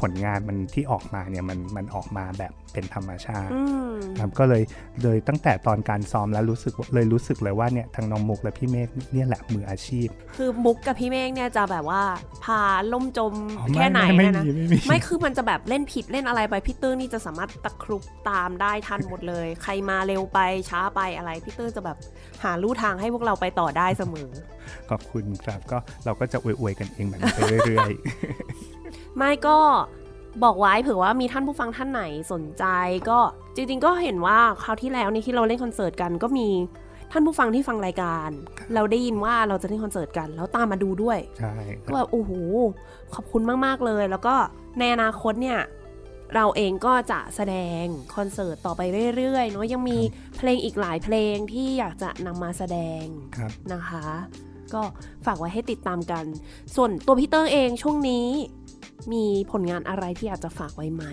[0.00, 4.62] ผลงานมันที่ออกมาเนี่ยมันมันออกมาแบบ เป็นธรรมชาติอืมครับก็เลย
[5.02, 12.02] เลยตั้งแต่ตอนการซ้อมแล้วรู้สึกว่าเลยรู้สึกเลยว่าเนี่ยทางน้องมุกและพี่เมฆเนี่ยแหละมืออาชีพ คือมุกกับพี่เมฆเนี่ยจะแบบว่า
[12.44, 12.60] พา
[12.92, 20.38] ล่มจมอ๋อแค่ไหนไม่เนี่ยนะไม่มีไม่มีไม่คือมันจะแบบเล่นผิดเล่นอะไรไปพี่ตื้อนี่จะสามารถตะครุบตามได้ทันหมดเลย ใครมาเร็วไป
[20.70, 21.96] ช้าไปอะไรพี่ตื้อจะแบบ
[22.44, 24.30] หาลู่ทางให้พวกเราไปต่อได้เสมอ
[24.90, 27.92] ขอบคุณครับก็เราก็จะอวยๆกันเองแบบนี้ไปเรื่อย
[29.16, 29.58] ไม่ก็
[30.44, 32.64] บอกไว้เผื่อว่ามีท่านผู้ฟังท่านไหนสนใจ
[33.08, 33.18] ก็
[33.54, 36.48] จริง ๆ ก็เห็นว่าคราวที่แล้วนี่ที่เราเล่นคอนเสิร์ตกันก็มี
[37.12, 38.30] ท่านผู้ฟังที่ฟังรายการ
[38.74, 42.32] เราได้ยินว่าเราจะเล่นคอนเสิร์ตกันแล้วตามมาดูด้วยๆใช่คก็รับแบบโอ้โห
[43.14, 44.34] ขอบคุณมากๆเลย แล้วก็
[44.78, 45.60] ในอนาคตเนี่ย
[46.34, 47.84] เราเองก็จะแสดง
[48.14, 48.80] คอนเสิร์ตต่อไป
[49.16, 49.98] เรื่อยๆเนาะยังมี
[50.36, 53.04] เพลงอีกหลายเพลงที่อยากจะนำมาแสดง
[53.36, 54.06] ครับนะคะ
[54.74, 54.82] ก็
[55.26, 56.24] ฝากไว้ให้ติดตามกัน
[56.76, 58.26] ส่วนตัวพี่เตอร์เองช่วงนี้
[59.12, 61.04] มีผลงานอะไรที่อยากจะฝากไว้ไหม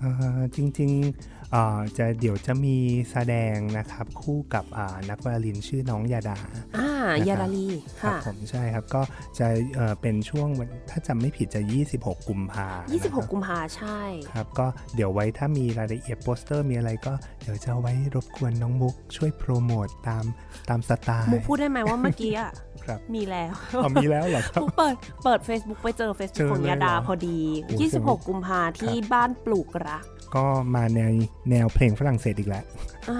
[0.00, 2.76] เอ่อจริงๆเอ่อจะเดี๋ยวจะมี
[3.10, 6.38] แสดงนะครับคู่กับอ่านักวาลินชื่อน้องยาดา
[6.76, 7.66] อ่านะครับยาดาลี
[8.00, 9.02] ครับค่ะผมใช่ครับก็
[9.38, 11.60] จะเอ่อเป็นช่วงวันถ้าจำไม่ผิดจะ
[11.94, 12.68] 26 กุมภา
[13.00, 14.00] 26 กุมภาใช่
[14.32, 17.12] ครับก็เดี๋ยวไว้ถ้ามีรายละเอียดโปสเตอร์มีอะไรก็
[17.42, 20.24] เดี๋ยวจะเอาไว้รบกวนน้องมุกช่วยโปรโมทตาม
[20.68, 22.50] ตามสไตล์มุกพูดได้ไหมว่าเมื่อกี้อะ
[22.86, 23.52] ครับมีแล้ว
[23.84, 31.02] อ๋อมีแล้วเหรอครับมุกเปิดเปิด Facebook ไปเจอเจ Facebook อของยาดาเลยเหรอพอดีโอ้แสดงว่า26 กุมภาที่บ้านปลูกรัก ก็มาใน
[31.50, 32.64] แนวเพลงฝรั่งเศสอีกแล้ว
[33.08, 33.18] อะ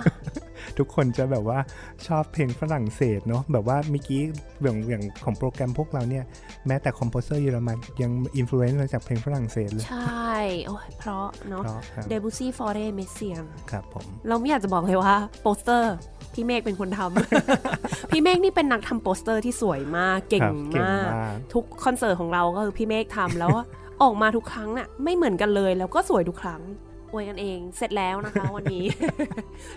[0.79, 1.59] ทุกคนจะแบบว่า
[2.07, 4.21] ชอบเพลงฝรั่งเศสเนาะแบบว่าเมื่อกี้
[4.63, 6.25] อย่างอย่างของโปรแกรมพวกเราเนี่ย
[6.67, 10.35] แม้แต่คอมโพเซอร์เยอรมันยังอิม l u เ n นซ์มาจากเพลงฝรั่งเศสเลย ใช่
[10.67, 15.95] โอ้ยเพราะเนาะเพราะครับเดบูซี่โฟเรเมสเซียงครับผม เราไม่อยากจะบอกเลยว่าโปสเตอร์
[16.37, 23.53] พี่เมฆเป็นคนทำพี่เมฆนี่เป็นนักทำโปสเตอร์ที่สวยมาก เก่งครับเก่งมากมาก ทุกคอนเสิร์ตของเราก็คือพี่เมฆทำแล้ว
[24.03, 26.63] ออกมาทุกครั้งน่ะไม่เหมือนกันเลยแล้วก็สวยทุกครั้ง
[27.13, 28.85] อวยกันเองเสร็จแล้วนะคะวันนี้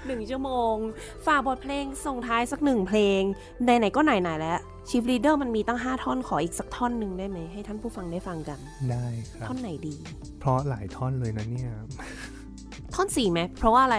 [0.05, 0.75] หนึ่งชั่วโมง
[1.25, 3.21] ฝากบทเพลงส่งท้ายสักหนึ่งเพลง
[3.63, 8.59] ไหนๆก็ไหนๆแล้วชีฟลีเดอร์มันมีตั้ง 5 ท่อนขออีกสักท่อนหนึ่งได้ไหมให้ท่านผู้ฟังได้ฟังกัน
[8.91, 9.95] ได้ครับ ท่อนไหนดี
[10.39, 11.71] เพราะหลายท่อนเลยนะเนี่ย
[12.95, 13.97] ท่อนสี่ไหม เพราะว่าอะไร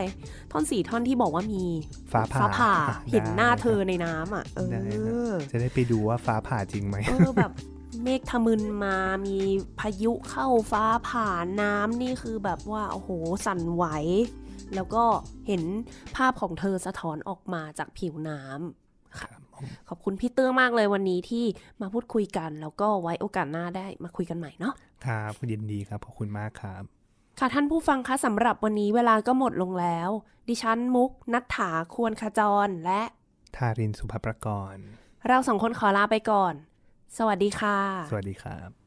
[0.53, 1.65] ท่อนสี่ท่อนที่บอกว่ามี
[2.13, 7.53] ฟ้าผ่าฟ้าผ่าได้เห็นหน้าเธอครับในน้ำอะ เอได้ครัอจะได้ไปดูว่าฟ้าผ่าจริงไหมเออแบบ
[8.03, 9.37] เมฆทะมึนมามี
[9.81, 11.29] พายุเข้าฟ้าผ่า
[11.61, 13.11] น้ำนี่คือแบบว่า โอ้โห
[13.47, 13.85] สั่นไหว
[14.75, 15.05] แล้วก็
[15.47, 15.63] เห็น
[16.17, 19.31] ภาพของเธอสะท้อนออกมาจากผิวน้ำค่ะ
[19.89, 21.45] ขอบคุณพี่เตื้องมากเลยวันนี้ที่
[21.81, 24.75] มาพูดคุยกัน แล้วก็ไว้โอกาสหน้าได้มาคุยกันใหม่เนาะ
[25.07, 27.00] ครับยินดีครับ ขอบคุณมากครับ
[27.43, 30.11] ค่ะท่านผู้ฟังคะสำหรับวันนี้เวลาก็หมดลงแล้ว
[30.49, 33.03] ดิฉันมุก นัฐถาควรขจรและ
[33.57, 34.87] ทารินสุภประกรณ์
[35.29, 36.55] เราสองคนขอลาไปก่อน
[37.19, 37.79] สวัสดีค่ะ
[38.11, 38.80] สวัสดีครับ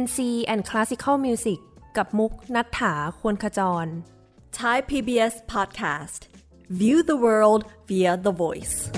[0.00, 0.16] Gen C
[0.52, 1.58] and Classical Music
[1.96, 3.86] กับมุกนัฐถาควรขจร
[4.58, 6.20] Thai PBS podcast.
[6.80, 8.89] View the world via the voice.